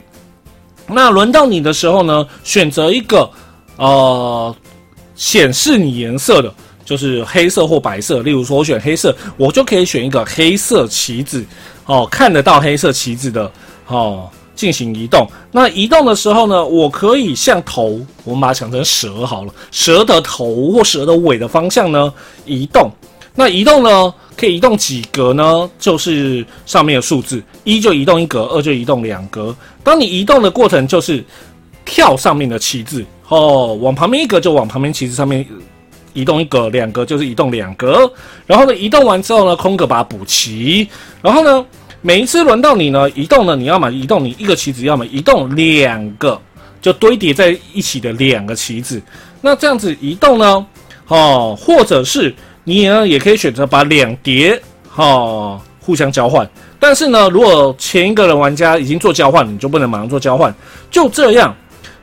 [0.86, 3.30] 那轮到你的时候呢，选择一个
[3.76, 4.54] 呃
[5.14, 6.52] 显示你颜色的。
[6.84, 11.42] 就是黑色或白色，例如说我选黑色，我就可以选一个黑色棋子，
[11.86, 13.50] 哦，看得到黑色棋子的，
[13.86, 15.26] 哦，进行移动。
[15.52, 22.12] 那移动的时候呢，我可以向头，我们把它想成蛇好了，蛇的头或蛇的尾的方向呢
[22.44, 22.90] 移动。
[23.34, 25.70] 那移动呢，可以移动几格呢？
[25.78, 29.54] 就是上面的数字，一就移动一格，二就移动两格。
[29.82, 31.24] 当你移动的过程，就是
[31.84, 35.46] 跳上面的旗帜，哦，往旁边一格就往旁边旗帜上面。
[36.14, 38.12] 移动一格，两格就是移动两格，
[38.44, 40.86] 然后呢，移动完之后呢，空格把它补齐，
[41.22, 41.64] 然后呢，
[42.02, 46.38] 每一次轮到你呢，移动呢，你要么移动你一个棋子，要么移动两个，
[46.82, 49.00] 就堆叠在一起的两个棋子。
[49.40, 50.66] 那这样子移动呢，
[51.08, 52.34] 哦，或者是
[52.64, 54.60] 你呢，也可以选择把两叠
[54.96, 56.48] 哦互相交换。
[56.78, 60.54] 但是呢，如果前一个人玩家已经做交换，你就不能马上做交换。
[60.90, 61.54] 就这样，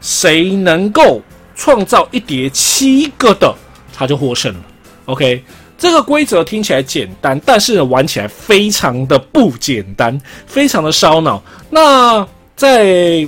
[0.01, 1.21] 谁能够
[1.55, 3.53] 创造一叠七个的？
[3.93, 4.59] 他就获胜了。
[5.05, 5.43] OK，
[5.77, 11.41] 这个规则听起来简单，但是玩起来非常的不简单，非常的烧脑。
[11.69, 13.27] 那在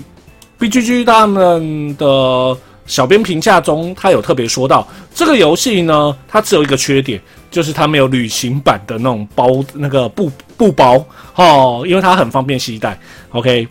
[0.60, 2.58] BGG 他们的
[2.92, 4.86] 小编评价中，他有特别说到，
[5.16, 11.02] 这个游戏呢，它只有一个缺点，就是它没有旅行版的那种包，那个布布包
[11.36, 13.00] 哦，因为它很方便携带。
[13.32, 13.66] OK。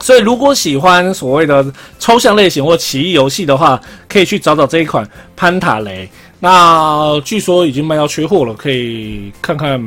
[0.00, 1.64] 所以，如果喜欢所谓的
[1.98, 6.06] 抽象类型或奇异游戏的话，可以去找找这一款潘塔雷。
[6.38, 9.80] 那据说已经卖到缺货了，可以看看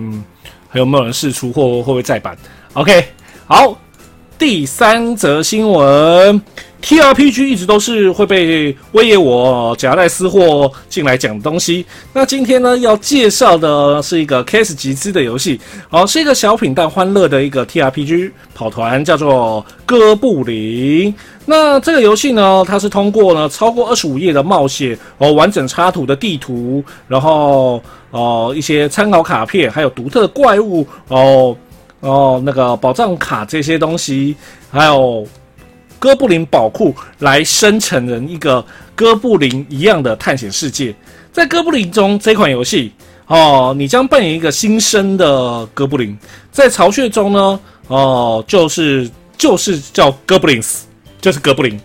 [0.68, 2.36] 还有没有人试出或会不会再版。
[2.74, 3.06] OK，
[3.46, 3.78] 好，
[4.40, 6.42] 第三则新闻：
[6.80, 11.86] T R P G 一直都是会被威爷我夹带私货进来讲的东西。
[12.14, 15.60] 那今天呢，要介绍的是一个 Case 集资的游戏，
[15.90, 21.14] 好，是一个小品但欢乐的一个 T R P G 跑团，叫做哥布林。
[21.46, 31.58] 那这个游戏呢，它是通过呢超过二十五页的冒险哦，完整插图的地图，然后哦一些参考卡片，还有独特的怪物哦
[32.00, 34.36] 哦那个宝藏卡这些东西，
[34.72, 35.28] 还有。
[36.00, 38.64] 哥布林宝库来生成人一个
[38.96, 40.94] 哥布林一样的探险世界，
[41.32, 42.92] 在哥布林中这款游戏
[43.28, 46.18] 哦，你将扮演一个新生的哥布林，
[46.52, 50.86] 在巢穴中呢哦，就是就是叫哥布林斯，
[51.20, 51.80] 就是哥布林。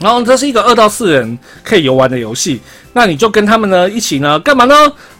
[0.00, 2.60] 然后这是一个二到四人可以游玩的游戏，
[2.92, 4.74] 那你就跟他们呢一起呢干嘛呢？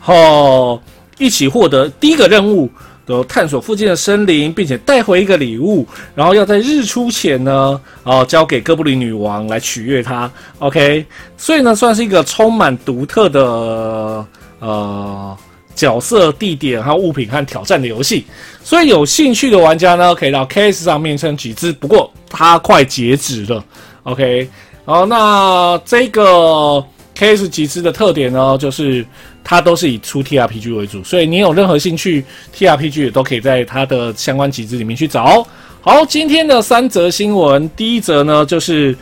[0.04, 0.80] 哦，
[1.16, 2.68] 一起获得第一个任务。
[3.06, 10.30] 都探索附近的森林，并且带回一个礼物，然后要在日出前呢，哦，交给哥布林女王来取悦她。
[10.58, 11.04] OK，
[11.36, 14.26] 所以呢，算是一个充满独特的
[14.58, 15.36] 呃
[15.74, 18.24] 角色、地点、还有物品和挑战的游戏。
[18.62, 23.62] 所以有兴趣的玩家呢，可以到 Case 上面称几支，不过它快截止了。
[24.04, 24.48] OK，
[24.86, 26.82] 好，那这个
[27.14, 29.04] Case 集资的特点呢，就是。
[29.44, 35.46] 它都是以出 T R P G 为主，所以你有任何兴趣 T R P G 也都可以在它的相关集资里面去找。
[35.82, 38.96] 好，今天的三则新闻，第一则呢就是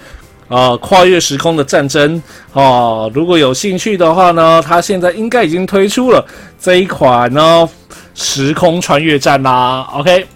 [0.49, 2.21] 呃跨越时空的战争
[2.53, 6.27] 哦，如果有兴趣的话呢，它现在应该已经推出了
[6.61, 7.69] 这一款呢
[8.15, 9.89] 时空穿越战啦。
[9.95, 10.27] OK，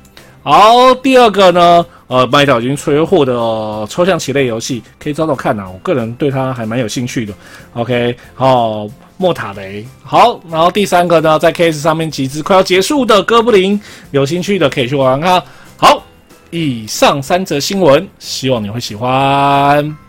[0.42, 1.84] 好，第二个呢。
[2.08, 3.34] 呃，麦岛已经催货的
[3.90, 5.64] 抽象棋类游戏，可以找找看呐。
[5.68, 7.34] 我个人对它还蛮有兴趣的。
[7.74, 8.86] OK，好，
[9.16, 15.42] 莫塔雷，好，然后第三个呢，在 K S 上面集资快要结束的哥布林，有兴趣的可以去玩看。
[15.76, 16.02] 好，
[16.50, 20.05] 以上三则新闻，希望你会喜欢。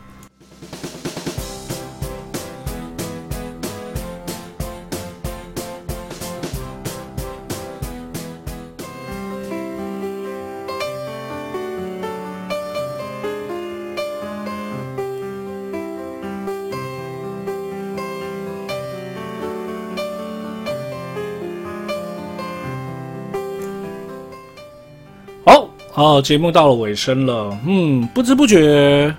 [26.21, 29.13] 节目到了尾声了，嗯，不知不觉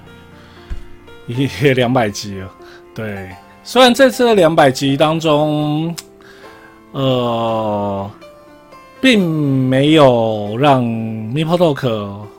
[1.27, 2.51] 也两百集了。
[2.95, 3.29] 对，
[3.63, 5.95] 虽然这次的两百集当中，
[6.93, 8.11] 呃，
[9.01, 9.21] 并
[9.69, 11.89] 没有让 Mipo Talk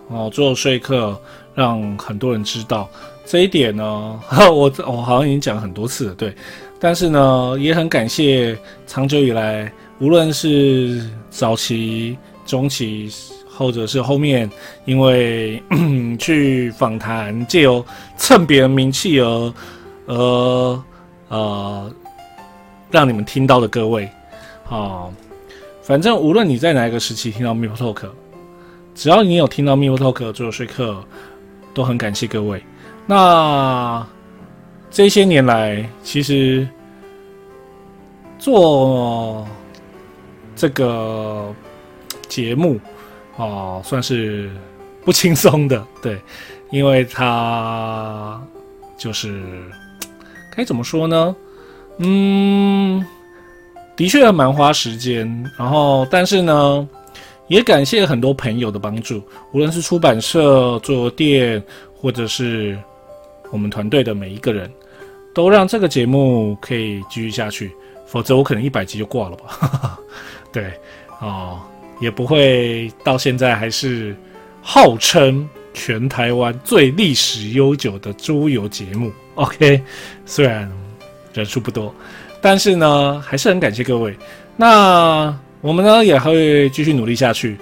[0.10, 1.20] 哦做说客，
[1.54, 2.90] 让很多人知道
[3.26, 4.20] 这一点呢。
[4.52, 6.34] 我我好像已经讲很多次了，对。
[6.80, 8.58] 但是呢，也很感谢
[8.88, 13.10] 长久以来，无论是早期、中期。
[13.60, 14.50] 或者是后面
[14.86, 15.62] 因为
[16.18, 17.86] 去访谈，借由
[18.16, 19.54] 蹭别人名气而，
[20.08, 20.84] 而
[21.28, 21.92] 呃，
[22.90, 24.10] 让你们听到的各位，
[24.64, 25.12] 好，
[25.84, 28.10] 反正无论你在哪一个时期听到 Mip Talk，
[28.96, 31.04] 只要你有听到 Mip Talk 做说客，
[31.74, 32.64] 都很感谢各位。
[33.06, 34.08] 那
[34.90, 36.66] 这些年来，其实
[38.38, 39.46] 做
[40.56, 41.54] 这个
[42.30, 42.80] 节目。
[43.40, 44.52] 哦，算是
[45.06, 46.20] 不轻松的，对，
[46.72, 48.40] 因为他
[48.98, 49.42] 就是
[50.54, 51.34] 该怎么说呢？
[52.00, 53.02] 嗯，
[53.96, 55.26] 的确蛮花时间，
[55.58, 56.86] 然后但是呢，
[57.48, 59.24] 也感谢很多朋友的帮助，
[59.54, 61.64] 无论是出版社、做店，
[61.96, 62.78] 或者是
[63.52, 64.70] 我们团队的每一个人，
[65.34, 67.72] 都让这个节目可以继续下去，
[68.06, 69.98] 否则我可能一百集就挂了吧。
[70.52, 70.74] 对，
[71.22, 71.58] 哦。
[72.00, 74.16] 也不会到现在还是
[74.62, 79.12] 号称全台湾最历史悠久的桌游节目。
[79.36, 79.82] OK，
[80.26, 80.70] 虽然
[81.34, 81.94] 人数不多，
[82.42, 84.18] 但是呢，还是很感谢各位。
[84.58, 87.58] 那我们呢也会继续努力下去。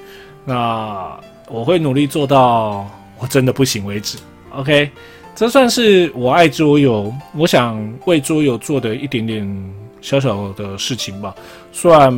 [0.45, 1.19] 那
[1.49, 4.17] 我会努力做到我真的不行为止。
[4.51, 4.89] OK，
[5.35, 11.35] 这算是我爱桌游，我想为桌游做的一点点小小的事情吧。
[11.71, 12.11] 虽然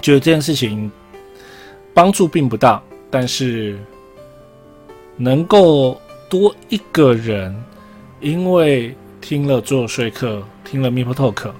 [0.00, 0.90] 觉得这件事情。
[1.96, 3.78] 帮助并不大，但是
[5.16, 7.56] 能够多一个人，
[8.20, 11.52] 因为听了做说客，听了 Mipo Talk，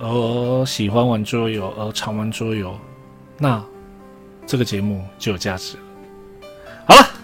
[0.00, 2.78] 而喜欢玩桌游，而常玩桌游，
[3.36, 3.60] 那
[4.46, 5.82] 这个节目就有价值了。
[6.86, 7.19] 好了。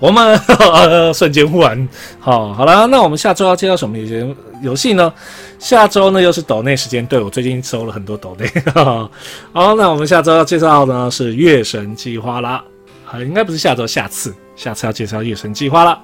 [0.00, 0.40] 我们
[1.12, 1.88] 瞬间完，
[2.20, 5.12] 好好了，那我们下周要介绍什么游戏游戏呢？
[5.58, 8.48] 下周呢又是抖内时间，对我最近收了很多抖内。
[8.72, 12.62] 好，那我们下周要介绍呢是月神计划啦，
[13.10, 16.00] 啊，应该不是下周，下次，下次要介绍月神计划啦。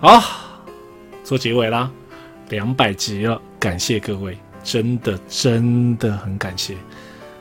[0.00, 0.22] 好，
[1.22, 1.88] 做结尾啦，
[2.48, 6.76] 两百集了，感谢各位，真的真的很感谢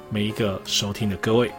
[0.10, 1.52] 每一个收听的各位。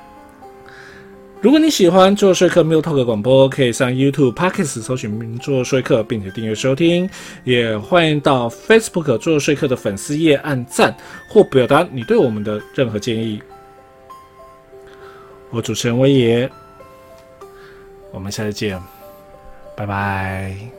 [1.47, 7.09] 如果你喜欢做说客 m i l Talk 广播，可以上 YouTube、Pockets 搜寻“做说客”，并且订阅收听。
[7.45, 10.93] 也欢迎到 Facebook 做说客的粉丝页按赞
[11.29, 13.41] 或表达你对我们的任何建议。
[15.51, 16.51] 我主持人威爷，
[18.11, 18.83] 我们下次见，
[19.77, 20.76] 拜拜。